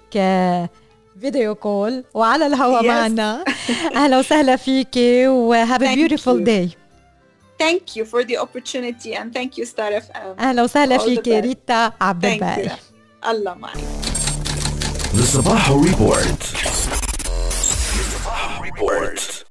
video 1.22 1.56
call 1.56 2.04
وعلى 2.14 2.46
الهواء 2.48 2.84
Yes. 2.84 2.86
معنا. 2.88 3.44
أهلا 3.96 4.20
وسهلا 4.20 4.56
فيكي 4.56 5.28
و 5.28 5.39
have 5.39 5.84
a 5.84 5.96
beautiful. 5.96 6.44
day 6.44 6.70
Thank 7.61 7.97
you 7.97 8.05
for 8.05 8.23
the 8.25 8.37
opportunity 8.45 9.11
and 9.15 9.33
thank 9.33 9.51
you 9.59 9.65
Star 9.65 9.91
FM 9.93 10.41
اهلا 10.41 10.63
وسهلا 10.63 10.97
All 10.99 11.01
the 11.01 11.05
فيكي 11.05 11.41
best. 11.41 11.45
ريتا 11.45 11.93
عبد 12.01 12.23
Thank 12.27 12.33
الباقي 12.33 12.69
you 12.69 13.29
الله 13.29 13.55
معك 13.55 13.77
The 15.17 15.27
Sabaho 15.37 15.75
Report. 15.91 16.41
The 17.97 18.03
Sabaho 18.13 18.61
Report. 18.69 19.45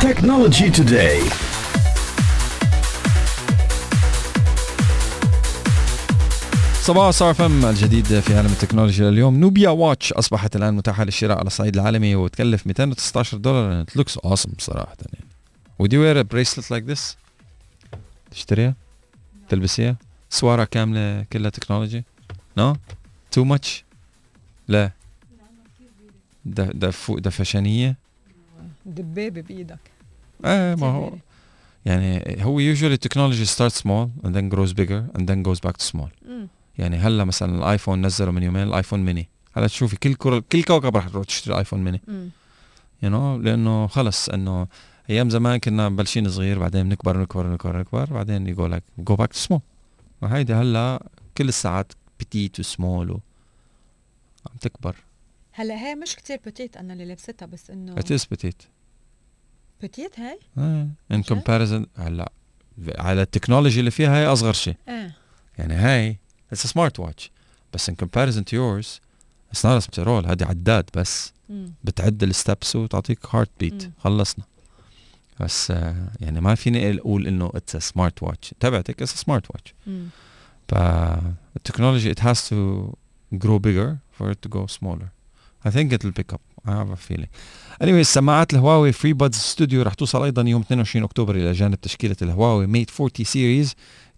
Technology 0.00 0.70
today. 0.70 1.20
صباح 6.85 7.09
صار 7.09 7.33
فم 7.33 7.65
الجديد 7.65 8.05
في 8.19 8.37
عالم 8.37 8.51
التكنولوجيا 8.51 9.09
اليوم. 9.09 9.39
نوبيا 9.39 9.69
واتش 9.69 10.13
أصبحت 10.13 10.55
الآن 10.55 10.73
متاحة 10.73 11.03
للشراء 11.03 11.37
على 11.37 11.47
الصعيد 11.47 11.75
العالمي 11.75 12.15
وتكلف 12.15 12.67
219 12.67 13.37
دولار. 13.37 13.85
It 13.85 13.99
looks 13.99 14.13
awesome 14.25 14.59
صراحة. 14.59 14.95
يعني 15.01 15.25
would 15.81 15.91
you 15.91 15.99
wear 15.99 16.17
a 16.17 16.35
bracelet 16.35 16.65
like 16.65 16.93
this 16.93 17.15
تشتريها؟ 18.31 18.75
تلبسيها؟ 19.49 19.97
سوارة 20.29 20.63
كاملة 20.63 21.23
كلها 21.33 21.49
تكنولوجي؟ 21.49 22.03
No 22.59 22.75
too 23.35 23.43
much 23.43 23.67
لا. 24.67 24.91
ده 26.45 26.65
ده 26.65 26.91
فوق 26.91 27.19
ده 27.19 27.29
فشانية 27.29 27.97
دبابة 28.85 29.41
بإيدك. 29.41 29.79
إيه 30.45 30.75
ما 30.75 30.87
هو 30.87 31.13
يعني 31.85 32.37
هو 32.43 32.75
usually 32.75 32.97
technology 32.97 33.47
starts 33.55 33.81
small 33.81 34.09
and 34.23 34.29
then 34.35 34.55
grows 34.55 34.73
bigger 34.73 35.03
and 35.17 35.27
then 35.27 35.43
goes 35.43 35.59
back 35.67 35.77
to 35.77 35.85
small. 35.93 36.09
يعني 36.77 36.97
هلا 36.97 37.23
مثلا 37.23 37.57
الآيفون 37.57 38.05
نزلوا 38.05 38.31
من 38.31 38.43
يومين 38.43 38.63
الآيفون 38.63 39.05
ميني. 39.05 39.29
هلا 39.53 39.67
تشوفي 39.67 39.95
كل 39.95 40.13
كل, 40.13 40.41
كل 40.41 40.63
كوكب 40.63 40.97
رح 40.97 41.07
تروح 41.07 41.25
تشتري 41.25 41.57
ايفون 41.57 41.83
mini. 41.83 42.01
you 43.03 43.09
know 43.09 43.37
لأنه 43.37 43.87
خلص 43.87 44.29
إنه 44.29 44.67
أيام 45.09 45.29
زمان 45.29 45.57
كنا 45.57 45.89
مبلشين 45.89 46.29
صغير 46.29 46.59
بعدين 46.59 46.89
بنكبر 46.89 47.21
نكبر 47.21 47.47
نكبر 47.47 47.79
نكبر 47.79 48.13
بعدين 48.13 48.47
يقول 48.47 48.71
لك 48.71 48.83
go 48.97 49.15
back 49.15 49.33
to 49.33 49.39
small 49.39 49.61
وهيدي 50.21 50.53
هلا 50.53 51.05
كل 51.37 51.47
الساعات 51.47 51.93
petite 52.19 52.59
و 52.59 52.68
small 52.68 53.11
و... 53.11 53.19
عم 54.51 54.57
تكبر. 54.61 54.95
هلا 55.51 55.75
هي 55.75 55.95
مش 55.95 56.15
كتير 56.15 56.39
petite 56.45 56.77
أنا 56.77 56.93
اللي 56.93 57.05
لبستها 57.05 57.45
بس 57.45 57.69
إنه 57.69 57.95
it 57.95 58.05
is 58.05 58.25
petite 58.31 58.63
petite 59.83 60.19
هي؟ 60.19 60.39
in 61.11 61.23
comparison 61.27 61.85
هلا 61.97 62.31
على 62.97 63.21
ال 63.21 63.26
technology 63.26 63.79
اللي 63.79 63.91
فيها 63.91 64.17
هي 64.17 64.25
أصغر 64.25 64.53
شيء 64.53 64.75
إيه. 64.87 65.15
يعني 65.57 65.73
هاي 65.73 66.19
it's 66.51 66.67
smart 66.67 66.99
watch 66.99 67.31
بس 67.73 67.89
in 67.89 67.93
comparison 67.93 68.41
to 68.41 68.53
yours 68.53 68.99
it's 69.53 69.63
not 69.63 69.77
a 69.77 69.85
smart 69.85 70.27
هذه 70.27 70.43
عداد 70.45 70.89
بس. 70.95 71.33
مم. 71.49 71.73
بتعد 71.83 72.23
ال 72.23 72.32
steps 72.32 72.75
وتعطيك 72.75 73.19
heart 73.31 73.49
beat. 73.59 73.91
خلصنا. 73.99 74.45
بس 75.39 75.71
آه، 75.71 75.95
يعني 76.19 76.41
ما 76.41 76.55
فيني 76.55 76.99
أقول 76.99 77.27
إنه 77.27 77.51
it's 77.55 77.89
smart 77.89 78.23
watch 78.23 78.53
تبعتك 78.59 79.01
it's 79.01 79.15
smart 79.15 79.45
watch. 79.51 79.73
فال 80.67 80.91
technology 80.91 82.13
it 82.13 82.17
has 82.19 82.37
to 82.49 82.89
grow 83.37 83.59
bigger 83.59 83.97
for 84.19 84.31
it 84.31 84.37
to 84.45 84.49
go 84.49 84.67
smaller. 84.67 85.09
I 85.65 85.69
think 85.71 85.93
it'll 85.93 86.11
pick 86.21 86.33
up. 86.33 86.41
I 86.67 86.71
have 86.71 86.91
a 86.91 86.95
feeling. 87.09 87.29
Anyway 87.83 88.01
سماعات 88.01 88.53
الهواوي 88.53 88.91
FreeBuds 88.91 89.35
Studio 89.37 89.81
رح 89.81 89.93
توصل 89.93 90.23
أيضا 90.23 90.41
يوم 90.41 90.61
22 90.61 91.03
أكتوبر 91.05 91.35
إلى 91.35 91.51
جانب 91.51 91.81
تشكيلة 91.81 92.15
الهواوي 92.21 92.67
Mate 92.67 92.91
40 93.01 93.09
series 93.23 93.75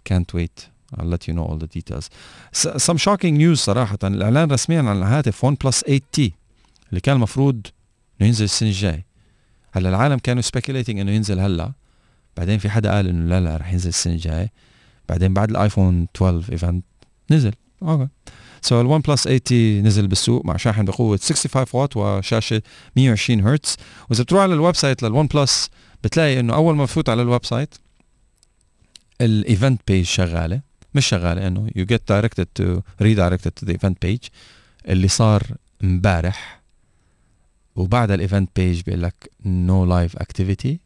can't 0.10 0.36
wait. 0.40 0.77
I'll 0.96 1.06
let 1.06 1.28
you 1.28 1.34
know 1.34 1.46
all 1.50 1.58
the 1.58 1.68
details. 1.68 2.10
S- 2.54 2.84
some 2.88 2.98
shocking 2.98 3.38
news 3.38 3.54
صراحة. 3.60 3.98
الإعلان 4.04 4.52
رسميا 4.52 4.80
عن 4.82 4.98
الهاتف 4.98 5.44
OnePlus 5.44 5.82
8T 5.84 6.20
اللي 6.90 7.02
كان 7.04 7.16
المفروض 7.16 7.68
إنه 8.22 8.28
ينزل 8.28 8.46
السنة 8.46 8.70
الجاي 8.70 9.06
هلأ 9.72 9.90
العالم 9.90 10.18
كانوا 10.18 10.44
speculating 10.44 10.90
إنه 10.90 11.12
ينزل 11.12 11.40
هلأ. 11.40 11.72
بعدين 12.38 12.60
في 12.60 12.70
حدا 12.70 12.92
قال 12.92 13.08
إنه 13.08 13.30
لا 13.30 13.42
لا 13.42 13.58
رح 13.58 13.74
ينزل 13.74 13.90
السنة 13.90 14.14
الجاي 14.14 14.50
بعدين 15.10 15.34
بعد 15.34 15.50
الآيفون 15.50 16.08
12 16.16 16.52
event 16.52 16.84
نزل. 17.32 17.54
okay 17.84 18.08
so 18.62 18.82
ال 18.82 19.02
OnePlus 19.02 19.24
8T 19.28 19.84
نزل 19.84 20.08
بالسوق 20.08 20.46
مع 20.46 20.58
شاحن 20.58 20.86
بقوة 20.86 21.18
65 21.18 21.66
واط 21.82 21.98
وشاشة 21.98 22.62
120 22.96 23.42
هرتز. 23.48 23.76
وإذا 24.10 24.24
بتروح 24.24 24.42
على 24.42 24.54
ال 24.54 24.76
website 24.76 25.04
لل 25.04 25.28
OnePlus 25.28 25.70
بتلاقي 26.04 26.40
إنه 26.40 26.54
أول 26.56 26.76
ما 26.76 26.84
بفوت 26.84 27.10
على 27.10 27.22
ال 27.22 27.46
website 27.46 27.76
ال 29.22 29.32
event 29.32 29.82
page 29.88 30.06
شغالة. 30.06 30.67
مش 30.98 31.06
شغالة 31.06 31.48
إنه 31.48 31.70
you 31.70 31.86
get 31.86 32.02
directed 32.12 32.46
to 32.60 32.82
redirected 33.02 33.52
to 33.60 33.66
the 33.66 33.74
event 33.74 33.96
page 34.06 34.30
اللي 34.88 35.08
صار 35.08 35.44
امبارح. 35.84 36.62
وبعد 37.76 38.12
ال 38.12 38.18
event 38.18 38.50
page 38.56 38.82
بيقول 38.82 39.04
لك 39.04 39.32
no 39.46 39.86
live 39.86 40.18
activity 40.18 40.80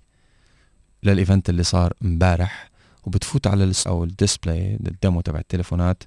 لل 1.04 1.17
event 1.17 1.50
اللي 1.50 1.64
صار 1.64 1.94
امبارح. 2.04 2.72
وبتفوت 3.04 3.48
على 3.48 3.72
أو 3.88 4.04
ال 4.04 4.13
display 4.13 4.76
ال 4.88 4.95
demo 4.95 5.22
تبع 5.22 5.40
التليفونات. 5.40 6.04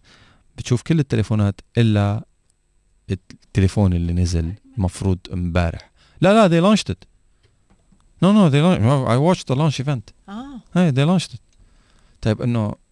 بتشوف 0.58 0.82
كل 0.82 0.98
التليفونات 0.98 1.60
إلا 1.78 2.24
التليفون 3.10 3.92
اللي 3.92 4.12
نزل 4.12 4.54
مفروض 4.76 5.18
امبارح. 5.32 5.90
لا 6.20 6.48
لا 6.48 6.48
they 6.48 6.76
launched 6.76 6.90
it. 6.92 7.06
No 8.24 8.28
no 8.32 8.50
they 8.50 8.60
launched 8.66 8.82
I 9.14 9.18
watched 9.18 9.46
the 9.52 9.56
launch 9.56 9.84
event. 9.84 10.12
آه. 10.28 10.60
hey 10.74 10.92
they 10.92 11.06
launched 11.06 11.34
it. 11.34 11.40
طيب 12.20 12.42
إنه 12.42 12.83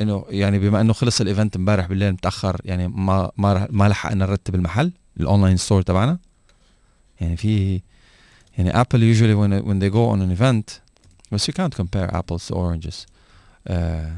إنه 0.00 0.24
يعني 0.28 0.58
بما 0.58 0.80
إنه 0.80 0.92
خلص 0.92 1.20
ال 1.20 1.26
event 1.26 1.56
امبارح 1.56 1.86
بالليل 1.86 2.12
متأخر 2.12 2.60
يعني 2.64 2.88
ما 2.88 3.30
ما 3.36 3.68
ما 3.70 3.88
لحقنا 3.88 4.26
نرتب 4.26 4.54
المحل 4.54 4.92
ال 5.20 5.25
online 5.25 5.56
store 5.56 5.82
تبعنا. 5.82 6.18
يعني 7.20 7.36
في 7.36 7.80
يعني 8.58 8.80
Apple 8.80 9.14
usually 9.16 9.36
when 9.36 9.64
when 9.68 9.78
they 9.80 9.92
go 9.94 10.10
on 10.16 10.20
an 10.28 10.40
event 10.40 10.80
بس 11.32 11.50
you 11.50 11.54
can't 11.54 11.74
compare 11.74 12.14
apples 12.16 12.48
to 12.48 12.54
oranges. 12.54 13.06
آه 13.66 14.16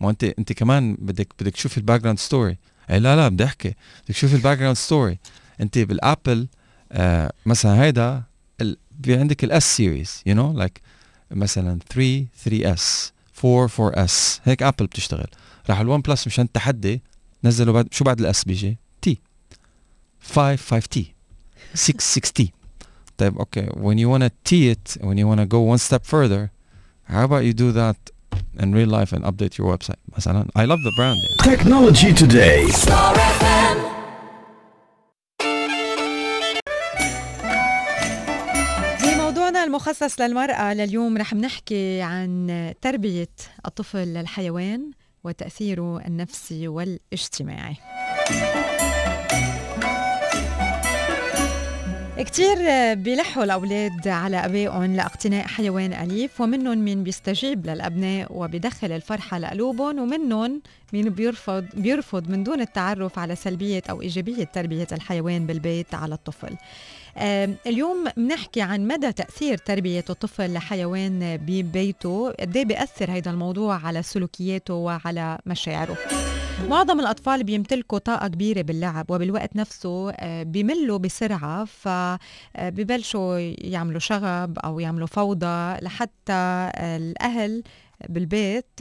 ما 0.00 0.10
أنت 0.10 0.24
أنت 0.24 0.52
كمان 0.52 0.96
بدك 1.00 1.28
بدك 1.40 1.52
تشوف 1.52 1.78
ال 1.78 2.00
background 2.00 2.18
story 2.18 2.58
اي 2.90 2.98
لا 3.00 3.16
لا 3.16 3.28
بدي 3.28 3.44
أحكي. 3.44 3.68
بدك 3.68 4.14
تشوف 4.14 4.34
ال 4.34 4.58
background 4.58 4.76
story 4.76 5.18
أنت 5.60 5.78
بال 5.78 5.98
Apple 5.98 6.48
آه 6.92 7.32
مثلا 7.46 7.82
هيدا. 7.82 8.22
في 9.02 9.16
عندك 9.16 9.44
ال 9.44 9.60
S 9.60 9.76
series 9.76 10.22
you 10.26 10.34
know 10.34 10.52
like 10.52 10.80
مثلا 11.30 11.78
3 11.90 12.26
3 12.44 12.72
اس 12.72 13.12
4 13.45 13.69
4 13.79 14.03
اس 14.03 14.41
هيك 14.43 14.63
ابل 14.63 14.85
بتشتغل 14.85 15.27
راح 15.69 15.79
الون 15.79 16.01
بلس 16.01 16.27
مشان 16.27 16.45
التحدي 16.45 17.01
نزلوا 17.43 17.73
بعد 17.73 17.87
شو 17.91 18.03
بعد 18.03 18.19
الاس 18.19 18.43
بيجي 18.43 18.77
تي 19.01 19.19
5 20.21 20.55
5 20.55 20.79
تي 20.79 21.13
6 21.73 21.99
6 21.99 22.31
تي 22.31 22.53
طيب 23.17 23.37
اوكي 23.37 23.65
when 23.65 23.97
you 23.97 24.09
wanna 24.09 24.29
tee 24.49 24.75
it 24.75 25.01
when 25.01 25.17
you 25.17 25.27
wanna 25.27 25.45
go 25.45 25.75
one 25.75 25.79
step 25.89 26.05
further 26.05 26.51
how 27.09 27.23
about 27.23 27.43
you 27.43 27.53
do 27.53 27.71
that 27.71 27.97
in 28.59 28.73
real 28.73 28.89
life 28.89 29.11
and 29.13 29.23
update 29.23 29.57
your 29.57 29.77
website 29.77 29.99
مثلا 30.17 30.47
I 30.55 30.65
love 30.65 30.81
the 30.83 30.93
brand 30.97 31.17
يعني. 31.23 31.55
Technology 31.55 32.13
Today. 32.13 33.90
المخصص 39.72 40.20
للمرأة 40.20 40.74
لليوم 40.74 41.18
رح 41.18 41.34
نحكي 41.34 42.02
عن 42.02 42.74
تربية 42.80 43.28
الطفل 43.66 43.98
للحيوان 43.98 44.90
وتأثيره 45.24 46.06
النفسي 46.06 46.68
والاجتماعي 46.68 47.76
كتير 52.18 52.56
بيلحوا 52.94 53.44
الأولاد 53.44 54.08
على 54.08 54.36
أبائهم 54.36 54.96
لاقتناء 54.96 55.46
حيوان 55.46 55.92
أليف 55.92 56.40
ومنهم 56.40 56.78
مين 56.78 57.04
بيستجيب 57.04 57.66
للأبناء 57.66 58.28
وبيدخل 58.30 58.92
الفرحة 58.92 59.38
لقلوبهم 59.38 59.98
ومنهم 59.98 60.62
مين 60.92 61.08
بيرفض 61.08 61.64
بيرفض 61.74 62.30
من 62.30 62.44
دون 62.44 62.60
التعرف 62.60 63.18
على 63.18 63.36
سلبية 63.36 63.82
أو 63.90 64.02
إيجابية 64.02 64.44
تربية 64.44 64.86
الحيوان 64.92 65.46
بالبيت 65.46 65.94
على 65.94 66.14
الطفل. 66.14 66.56
اليوم 67.66 68.04
بنحكي 68.16 68.62
عن 68.62 68.86
مدى 68.86 69.12
تأثير 69.12 69.58
تربية 69.58 70.04
الطفل 70.10 70.52
لحيوان 70.52 71.36
ببيته 71.36 72.30
قد 72.40 72.56
إيه 72.56 72.64
بيأثر 72.64 73.10
هذا 73.10 73.30
الموضوع 73.30 73.86
على 73.86 74.02
سلوكياته 74.02 74.74
وعلى 74.74 75.38
مشاعره. 75.46 75.96
معظم 76.68 77.00
الأطفال 77.00 77.44
بيمتلكوا 77.44 77.98
طاقة 77.98 78.28
كبيرة 78.28 78.62
باللعب 78.62 79.10
وبالوقت 79.10 79.56
نفسه 79.56 80.10
آه، 80.10 80.42
بيملوا 80.42 80.98
بسرعة 80.98 81.64
فببلشوا 81.64 83.38
يعملوا 83.58 84.00
شغب 84.00 84.58
أو 84.58 84.80
يعملوا 84.80 85.06
فوضى 85.06 85.76
لحتى 85.82 86.32
آه، 86.32 86.96
الأهل 86.96 87.62
بالبيت. 88.08 88.80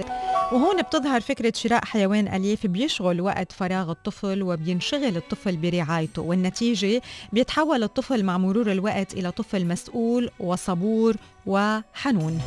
وهون 0.51 0.82
بتظهر 0.82 1.22
فكرة 1.22 1.53
شراء 1.55 1.86
حيوان 1.86 2.28
أليف 2.28 2.67
بيشغل 2.67 3.22
وقت 3.22 3.51
فراغ 3.51 3.91
الطفل 3.91 4.43
وبينشغل 4.43 5.17
الطفل 5.17 5.57
برعايته 5.57 6.22
والنتيجة 6.22 7.01
بيتحول 7.34 7.84
الطفل 7.84 8.24
مع 8.24 8.38
مرور 8.38 8.72
الوقت 8.72 9.13
إلى 9.13 9.32
طفل 9.32 9.65
مسؤول 9.65 10.30
وصبور 10.39 11.15
وحنون. 11.45 12.41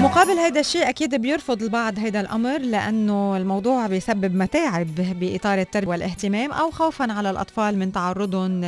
مقابل 0.00 0.32
هذا 0.32 0.60
الشيء 0.60 0.88
أكيد 0.88 1.14
بيرفض 1.14 1.62
البعض 1.62 1.98
هذا 1.98 2.20
الأمر 2.20 2.58
لأنه 2.58 3.36
الموضوع 3.36 3.86
بيسبب 3.86 4.34
متاعب 4.34 4.94
بإطار 4.94 5.58
التربية 5.58 5.88
والاهتمام 5.88 6.52
أو 6.52 6.70
خوفا 6.70 7.12
على 7.12 7.30
الأطفال 7.30 7.78
من 7.78 7.92
تعرضهم 7.92 8.60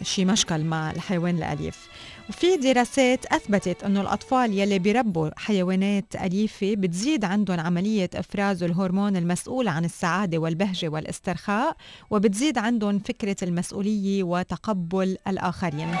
لشي 0.00 0.24
مشكل 0.24 0.64
مع 0.64 0.90
الحيوان 0.90 1.36
الأليف. 1.36 1.88
وفي 2.28 2.56
دراسات 2.56 3.26
أثبتت 3.26 3.84
أنه 3.84 4.00
الأطفال 4.00 4.58
يلي 4.58 4.78
بيربوا 4.78 5.30
حيوانات 5.36 6.16
أليفة 6.16 6.74
بتزيد 6.74 7.24
عندهم 7.24 7.60
عملية 7.60 8.10
إفراز 8.14 8.62
الهرمون 8.62 9.16
المسؤول 9.16 9.68
عن 9.68 9.84
السعادة 9.84 10.38
والبهجة 10.38 10.88
والاسترخاء 10.88 11.76
وبتزيد 12.10 12.58
عندهم 12.58 12.98
فكرة 12.98 13.36
المسؤولية 13.42 14.22
وتقبل 14.22 15.16
الآخرين. 15.28 15.96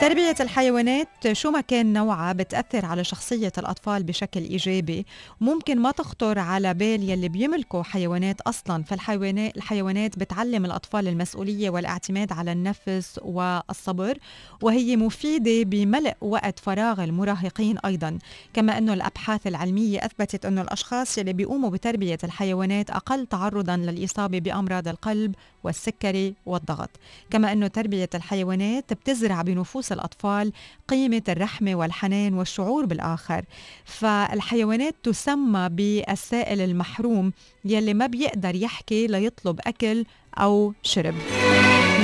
تربية 0.00 0.34
الحيوانات 0.40 1.08
شو 1.32 1.50
ما 1.50 1.60
كان 1.60 1.92
نوعها 1.92 2.32
بتأثر 2.32 2.86
على 2.86 3.04
شخصية 3.04 3.52
الأطفال 3.58 4.02
بشكل 4.02 4.40
إيجابي. 4.40 5.06
ممكن 5.40 5.78
ما 5.78 5.90
تخطر 5.90 6.38
على 6.38 6.74
بال 6.74 7.10
يلي 7.10 7.28
بيملكوا 7.28 7.82
حيوانات 7.82 8.40
أصلا. 8.40 8.82
فالحيوانات 8.82 9.56
الحيوانات 9.56 10.18
بتعلم 10.18 10.64
الأطفال 10.64 11.08
المسؤولية 11.08 11.70
والاعتماد 11.70 12.32
على 12.32 12.52
النفس 12.52 13.20
والصبر 13.22 14.18
وهي 14.62 14.96
مفيدة 14.96 15.62
بملء 15.70 16.14
وقت 16.20 16.58
فراغ 16.58 17.04
المراهقين 17.04 17.78
أيضا. 17.78 18.18
كما 18.54 18.78
أنه 18.78 18.94
الأبحاث 18.94 19.46
العلمية 19.46 19.98
أثبتت 20.04 20.46
أنه 20.46 20.62
الأشخاص 20.62 21.18
يلي 21.18 21.32
بيقوموا 21.32 21.70
بتربية 21.70 22.18
الحيوانات 22.24 22.90
أقل 22.90 23.26
تعرضا 23.26 23.76
للإصابة 23.76 24.38
بأمراض 24.38 24.88
القلب 24.88 25.34
والسكري 25.64 26.34
والضغط. 26.46 26.90
كما 27.30 27.52
أنه 27.52 27.66
تربية 27.66 28.10
الحيوانات 28.14 28.92
بتزرع 28.92 29.42
بنفوس 29.42 29.67
الأطفال 29.92 30.52
قيمة 30.88 31.22
الرحمة 31.28 31.74
والحنان 31.74 32.34
والشعور 32.34 32.86
بالآخر. 32.86 33.44
فالحيوانات 33.84 34.94
تسمى 35.02 35.68
بالسائل 35.68 36.60
المحروم 36.60 37.32
يلي 37.64 37.94
ما 37.94 38.06
بيقدر 38.06 38.54
يحكي 38.54 39.06
ليطلب 39.06 39.60
أكل 39.66 40.04
أو 40.38 40.72
شرب. 40.82 41.14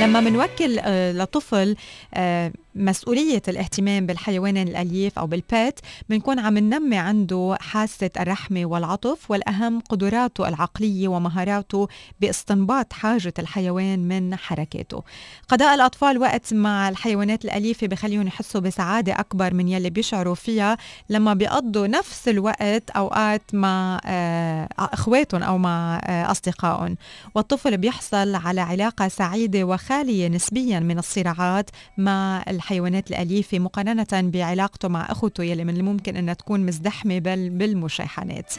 لما 0.01 0.21
منوكل 0.21 0.79
آه، 0.79 1.13
لطفل 1.13 1.77
آه، 2.15 2.53
مسؤولية 2.75 3.43
الاهتمام 3.49 4.07
بالحيوان 4.07 4.57
الأليف 4.57 5.19
أو 5.19 5.27
بالبيت 5.27 5.81
بنكون 6.09 6.39
عم 6.39 6.59
ننمي 6.59 6.97
عنده 6.97 7.57
حاسة 7.61 8.11
الرحمة 8.21 8.67
والعطف 8.67 9.31
والأهم 9.31 9.81
قدراته 9.81 10.49
العقلية 10.49 11.09
ومهاراته 11.09 11.89
باستنباط 12.21 12.93
حاجة 12.93 13.35
الحيوان 13.39 14.09
من 14.09 14.37
حركاته. 14.37 15.03
قضاء 15.49 15.75
الأطفال 15.75 16.19
وقت 16.19 16.55
مع 16.55 16.89
الحيوانات 16.89 17.45
الأليفة 17.45 17.87
بخليهم 17.87 18.27
يحسوا 18.27 18.61
بسعادة 18.61 19.21
أكبر 19.21 19.55
من 19.55 19.69
يلي 19.69 19.91
بيشعروا 19.91 20.35
فيها 20.35 20.77
لما 21.11 21.35
بيقضوا 21.35 21.87
نفس 21.87 22.29
الوقت 22.29 22.91
أوقات 22.91 23.43
مع 23.53 24.01
آه، 24.05 24.69
إخواتهم 24.79 25.43
أو 25.43 25.59
مع 25.59 26.01
آه، 26.05 26.31
أصدقائهم. 26.31 26.97
والطفل 27.35 27.77
بيحصل 27.77 28.35
على 28.35 28.61
علاقة 28.61 29.09
سعيدة 29.09 29.65
وخالية 29.65 30.29
نسبيا 30.29 30.81
من 30.81 30.99
الصراعات 30.99 31.71
مع 31.99 32.43
الحيوانات 32.49 32.64
الأليفة 33.11 33.59
مقارنة 33.59 34.07
بعلاقته 34.13 34.89
مع 34.89 35.13
أخته 35.13 35.45
يلي 35.45 35.65
من 35.65 35.77
الممكن 35.77 36.17
أنها 36.17 36.35
تكون 36.35 36.67
مزدحمة 36.67 37.19
بل 37.19 37.51
بالمشاحنات 37.51 38.55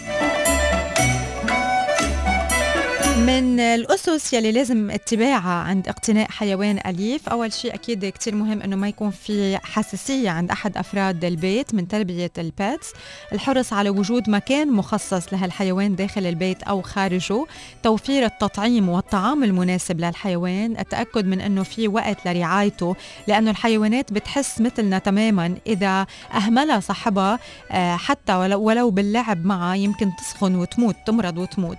من 3.16 3.60
الأسس 3.60 4.34
يلي 4.34 4.52
لازم 4.52 4.92
اتباعها 4.92 5.64
عند 5.64 5.88
اقتناء 5.88 6.32
حيوان 6.32 6.80
أليف. 6.86 7.30
أول 7.30 7.54
شيء 7.54 7.74
أكيد 7.74 8.06
كتير 8.06 8.36
مهم 8.36 8.62
أنه 8.62 8.76
ما 8.76 8.88
يكون 8.88 9.12
في 9.12 9.58
حساسية 9.64 10.30
عند 10.30 10.52
أحد 10.52 10.78
أفراد 10.78 11.26
البيت 11.26 11.74
من 11.74 11.88
تربية 11.88 12.32
البيتس. 12.38 12.94
الحرص 13.34 13.74
على 13.74 13.90
وجود 13.90 14.30
مكان 14.30 14.72
مخصص 14.72 15.34
لهالحيوان 15.34 15.96
داخل 15.96 16.26
البيت 16.26 16.64
أو 16.64 16.82
خارجه. 16.82 17.46
توفير 17.84 18.26
التطعيم 18.26 18.90
والطعام 18.90 19.44
المناسب 19.44 20.00
للحيوان. 20.00 20.78
التأكد 20.80 21.26
من 21.26 21.42
أنه 21.42 21.64
في 21.64 21.88
وقت 21.88 22.28
لرعايته 22.28 22.96
لأنه 23.28 23.52
الحيوانات 23.52 24.14
بتحس 24.14 24.62
مثلنا 24.62 25.00
تماما. 25.00 25.56
إذا 25.68 26.06
أهملها 26.34 26.80
صاحبها 26.80 27.40
آه، 27.72 27.96
حتى 27.96 28.36
ولو, 28.36 28.90
باللعب 28.90 29.46
معها 29.46 29.76
يمكن 29.76 30.12
تسخن 30.16 30.56
وتموت 30.56 30.96
تمرض 31.06 31.38
وتموت. 31.38 31.78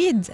وتعويد 0.00 0.26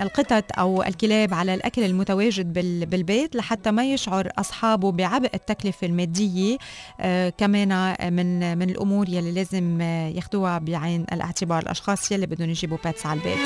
القطط 0.00 0.44
أو 0.58 0.82
الكلاب 0.82 1.34
على 1.34 1.54
الأكل 1.54 1.84
المتواجد 1.84 2.52
بالبيت 2.90 3.36
لحتى 3.36 3.70
ما 3.70 3.92
يشعر 3.92 4.28
أصحابه 4.38 4.92
بعبء 4.92 5.30
التكلفة 5.34 5.86
المادية 5.86 6.58
آه 7.00 7.28
كمان 7.28 7.96
من 8.12 8.58
من 8.58 8.70
الأمور 8.70 9.08
يلي 9.08 9.32
لازم 9.32 9.80
ياخذوها 9.80 10.58
بعين 10.58 11.04
الاعتبار 11.12 11.62
الأشخاص 11.62 12.12
يلي 12.12 12.26
بدهم 12.26 12.50
يجيبوا 12.50 12.78
بيتس 12.84 13.06
على 13.06 13.20
البيت. 13.20 13.38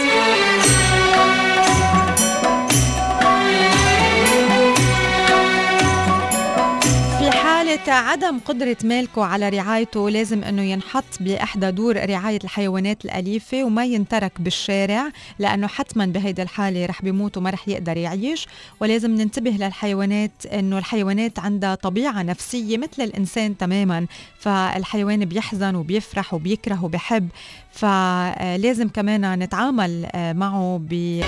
حالة 7.77 7.93
عدم 7.93 8.39
قدرة 8.39 8.77
مالكه 8.85 9.25
على 9.25 9.49
رعايته. 9.49 10.11
لازم 10.11 10.45
إنه 10.45 10.63
ينحط 10.63 11.05
باحدى 11.21 11.71
دور 11.71 12.11
رعاية 12.11 12.39
الحيوانات 12.45 13.05
الأليفة 13.05 13.65
وما 13.65 13.85
ينترك 13.85 14.41
بالشارع 14.41 15.09
لأنه 15.39 15.67
حتما 15.67 16.07
بهيدي 16.07 16.43
الحالة 16.43 16.87
رح 16.87 17.03
بيموت 17.03 17.37
وما 17.37 17.51
رح 17.51 17.69
يقدر 17.69 17.97
يعيش. 17.97 18.47
ولازم 18.81 19.11
ننتبه 19.11 19.51
للحيوانات 19.51 20.47
إنه 20.47 20.79
الحيوانات 20.79 21.39
عندها 21.39 21.75
طبيعة 21.75 22.23
نفسية 22.23 22.79
مثل 22.79 23.03
الإنسان 23.03 23.57
تماما. 23.57 24.07
فالحيوان 24.39 25.25
بيحزن 25.25 25.75
وبيفرح 25.75 26.35
وبيكره 26.35 26.85
وبيحب. 26.85 27.29
فلازم 27.73 28.89
كمان 28.89 29.39
نتعامل 29.39 30.07
معه 30.15 30.81
ب 30.83 31.23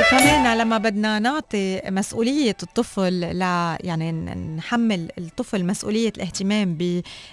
وكمان 0.00 0.58
لما 0.58 0.78
بدنا 0.78 1.18
نعطي 1.18 1.80
مسؤولية 1.86 2.56
الطفل 2.62 3.12
ل 3.38 3.40
يعني 3.80 4.12
نحمل 4.56 5.08
الطفل 5.18 5.64
مسؤولية 5.64 6.12
الاهتمام 6.16 6.74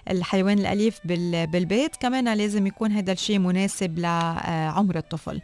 بالحيوان 0.07 0.59
الأليف 0.59 0.99
بالبيت 1.05 1.95
كمان 1.95 2.33
لازم 2.33 2.67
يكون 2.67 2.91
هذا 2.91 3.11
الشيء 3.11 3.39
مناسب 3.39 3.99
لعمر 3.99 4.97
الطفل. 4.97 5.41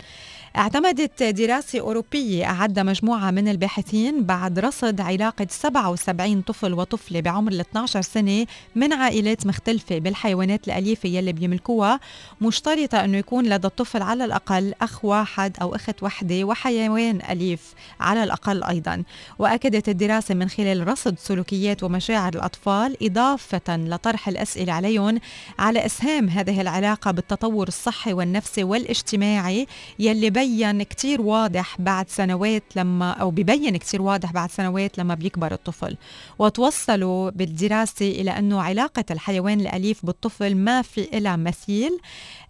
اعتمدت 0.58 1.24
دراسة 1.24 1.80
أوروبية 1.80 2.46
أعد 2.46 2.80
مجموعة 2.80 3.32
من 3.32 3.48
الباحثين 3.48 4.24
بعد 4.24 4.60
رصد 4.60 5.02
علاقة 5.02 5.48
77 5.50 6.42
طفل 6.42 6.74
وطفلة 6.74 7.20
بعمر 7.20 7.52
ال 7.52 7.60
12 7.60 8.02
سنة 8.02 8.46
من 8.76 8.94
عائلات 8.94 9.46
مختلفة 9.46 10.00
بالحيوانات 10.00 10.68
الأليفة 10.68 11.10
يلي 11.10 11.34
بيملكوها. 11.34 12.00
مشترطة 12.42 13.06
أنه 13.06 13.18
يكون 13.18 13.46
لدى 13.46 13.68
الطفل 13.68 14.02
على 14.02 14.26
الأقل 14.26 14.74
أخ 14.82 15.06
واحد 15.06 15.58
أو 15.62 15.76
أخت 15.76 16.04
وحدة 16.04 16.44
وحيوان 16.44 17.22
أليف 17.30 17.74
على 18.00 18.24
الأقل 18.24 18.64
أيضا. 18.64 19.04
وأكدت 19.40 19.90
الدراسة 19.90 20.36
من 20.36 20.50
خلال 20.50 20.88
رصد 20.88 21.20
سلوكيات 21.20 21.84
ومشاعر 21.84 22.34
الأطفال 22.34 22.98
إضافة 23.02 23.78
لطرح 23.78 24.28
الأسئلة 24.28 24.74
عليهم 24.74 25.20
على 25.60 25.86
إسهام 25.86 26.30
هذه 26.30 26.62
العلاقة 26.62 27.12
بالتطور 27.12 27.68
الصحي 27.68 28.14
والنفسي 28.14 28.64
والاجتماعي 28.64 29.68
يلي 30.00 30.30
بي 30.30 30.45
ببين 30.46 30.84
كتير 30.84 31.22
واضح 31.22 31.76
بعد 31.82 32.10
سنوات 32.10 32.64
لما 32.76 33.12
أو 33.12 33.32
ببين 33.32 33.78
كتير 33.78 34.02
واضح 34.02 34.32
بعد 34.32 34.52
سنوات 34.52 34.98
لما 34.98 35.14
بيكبر 35.14 35.54
الطفل. 35.54 35.98
وتوصلوا 36.40 37.30
بالدراسة 37.30 38.10
إلى 38.10 38.32
أنه 38.32 38.62
علاقة 38.62 39.06
الحيوان 39.12 39.60
الأليف 39.60 40.06
بالطفل 40.06 40.56
ما 40.56 40.82
في 40.82 41.18
إلها 41.18 41.36
مثيل. 41.36 42.00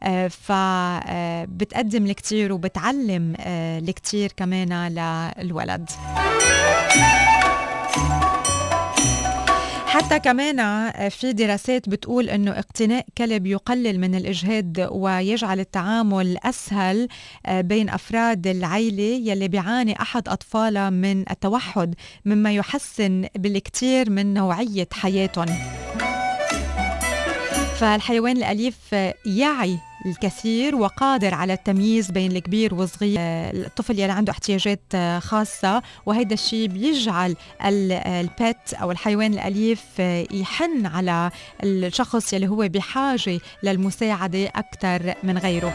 آه، 0.03 0.27
فبتقدم 0.27 2.05
الكتير 2.05 2.53
وبتعلم 2.53 3.33
آه، 3.39 3.79
الكتير 3.79 4.31
كمان 4.37 4.87
للولد. 5.39 5.89
حتى 9.95 10.19
كمان 10.19 10.91
في 11.09 11.33
دراسات 11.33 11.89
بتقول 11.89 12.29
إنه 12.29 12.51
اقتناء 12.51 13.05
كلب 13.17 13.47
يقلل 13.47 13.99
من 13.99 14.15
الإجهاد 14.15 14.87
ويجعل 14.91 15.59
التعامل 15.59 16.37
أسهل 16.43 17.07
آه، 17.45 17.61
بين 17.61 17.89
أفراد 17.89 18.47
العيلة 18.47 19.31
يلي 19.31 19.47
بيعاني 19.47 20.01
أحد 20.01 20.29
اطفالها 20.29 20.89
من 20.89 21.29
التوحد 21.31 21.95
مما 22.25 22.53
يحسن 22.53 23.25
بالكثير 23.35 24.09
من 24.09 24.33
نوعية 24.33 24.87
حياتهم. 24.93 25.55
فالحيوان 27.79 28.37
الأليف 28.37 28.93
يعي 29.25 29.77
الكثير 30.05 30.75
وقادر 30.75 31.33
على 31.33 31.53
التمييز 31.53 32.11
بين 32.11 32.31
الكبير 32.31 32.73
والصغير. 32.73 33.19
الطفل 33.19 33.99
يلي 33.99 34.11
عنده 34.11 34.31
احتياجات 34.31 34.81
خاصة 35.19 35.81
وهذا 36.05 36.33
الشيء 36.33 36.67
بيجعل 36.67 37.35
البيت 37.61 38.73
أو 38.73 38.91
الحيوان 38.91 39.33
الأليف 39.33 39.99
يحن 40.31 40.85
على 40.85 41.31
الشخص 41.63 42.33
يلي 42.33 42.47
هو 42.47 42.67
بحاجة 42.67 43.39
للمساعدة 43.63 44.45
أكثر 44.45 45.13
من 45.23 45.37
غيره. 45.37 45.73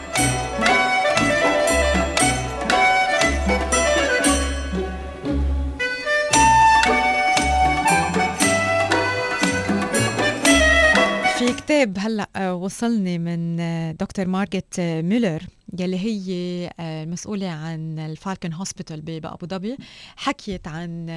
في 11.41 11.53
كتاب 11.53 11.97
هلأ 11.99 12.29
آه، 12.35 12.55
وصلني 12.55 13.17
من 13.19 13.59
آه، 13.59 13.91
دكتور 13.91 14.27
مارجت 14.27 14.79
آه، 14.79 15.01
ميلر 15.01 15.43
يلي 15.79 15.99
هي 15.99 16.69
المسؤولة 16.79 17.49
عن 17.49 17.99
ال 17.99 18.07
falcon 18.07 18.53
hospital 18.53 19.01
بأبو 19.01 19.45
ظبي. 19.47 19.77
حكيت 20.15 20.67
عن 20.67 21.09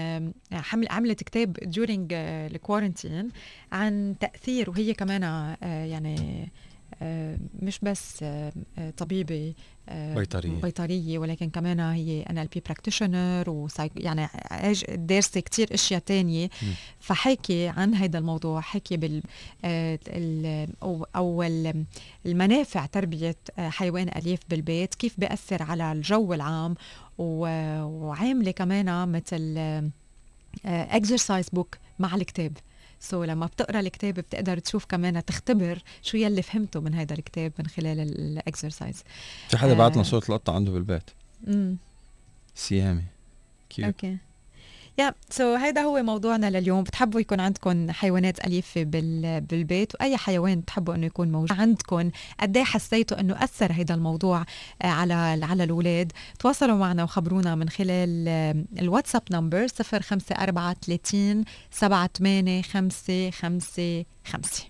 حمل 0.53 0.89
عملت 0.91 1.22
كتاب 1.22 1.57
during 1.57 2.07
ال 2.12 2.23
quarantine 2.23 3.28
عن 3.72 4.14
تأثير 4.20 4.70
وهي 4.70 4.95
كمان 4.95 5.22
يعني 5.62 6.49
مش 7.62 7.78
بس 7.82 8.24
طبيبة 8.96 9.55
بيطرية. 9.90 10.61
بيطرية 10.61 11.18
ولكن 11.18 11.50
كمان 11.50 11.80
هي 11.80 12.22
NLP 12.22 12.62
practitioner 12.66 13.68
يعني 13.96 14.28
دارسة 14.88 15.40
كتير 15.40 15.74
أشياء 15.74 16.00
تانية. 16.00 16.50
فحكي 17.00 17.68
عن 17.68 17.94
هذا 17.94 18.18
الموضوع 18.18 18.61
حكي 18.61 18.96
بال 18.96 19.22
أو 21.16 21.42
المنافع 22.26 22.86
تربية 22.86 23.36
حيوان 23.59 24.09
أليف 24.09 24.40
بالبيت 24.50 24.94
كيف 24.94 25.20
بيأثر 25.20 25.62
على 25.62 25.92
الجو 25.92 26.34
العام. 26.34 26.74
وعاملة 27.18 28.50
كمان 28.50 29.09
مثل 29.09 29.59
exercise 30.64 31.49
book 31.49 31.76
مع 31.98 32.14
الكتاب. 32.14 32.52
so 33.05 33.24
so, 33.24 33.28
لما 33.28 33.46
بتقرأ 33.46 33.80
الكتاب 33.80 34.14
بتقدر 34.14 34.59
تشوف 34.59 34.84
كمان 34.84 35.24
تختبر 35.24 35.82
شو 36.02 36.16
يلي 36.16 36.42
فهمته 36.42 36.80
من 36.80 36.94
هذا 36.94 37.14
الكتاب 37.14 37.52
من 37.59 37.66
خلال 37.66 38.00
ال 38.01 38.12
exercise 38.12 39.03
في 39.48 39.57
حدا 39.57 39.72
آه 39.72 39.74
بعت 39.74 39.94
لنا 39.94 40.02
صورة 40.02 40.22
القطة 40.28 40.55
عنده 40.55 40.72
بالبيت؟ 40.72 41.11
امم 41.48 41.76
سيامي. 42.55 43.05
cute 43.70 43.86
okay 43.86 44.16
yeah 44.99 45.14
so 45.30 45.55
هذا 45.55 45.82
هو 45.82 46.03
موضوعنا 46.03 46.51
لليوم. 46.51 46.82
بتحبوا 46.82 47.20
يكون 47.20 47.40
عندكم 47.40 47.90
حيوانات 47.90 48.47
أليفة 48.47 48.82
بال... 48.82 49.40
بالبيت؟ 49.40 49.95
وأي 49.95 50.16
حيوان 50.16 50.61
بتحبوا 50.61 50.95
أنه 50.95 51.07
يكون 51.07 51.32
موجود 51.32 51.59
عندكم؟ 51.59 52.11
قد 52.40 52.57
إيه 52.57 52.64
حسيتوا 52.64 53.20
أنه 53.20 53.45
أثر 53.45 53.72
هذا 53.72 53.95
الموضوع 53.95 54.45
آه، 54.82 54.86
على 54.86 55.14
على 55.42 55.64
الأولاد؟ 55.64 56.12
تواصلوا 56.38 56.76
معنا 56.76 57.03
وخبرونا 57.05 57.55
من 57.55 57.68
خلال 57.68 58.28
الواتساب 58.78 59.22
نمبر 59.30 59.66
054 59.92 60.74
30 60.80 61.45
78 61.70 62.62
5 62.62 63.30
5 63.30 64.05
5 64.24 64.64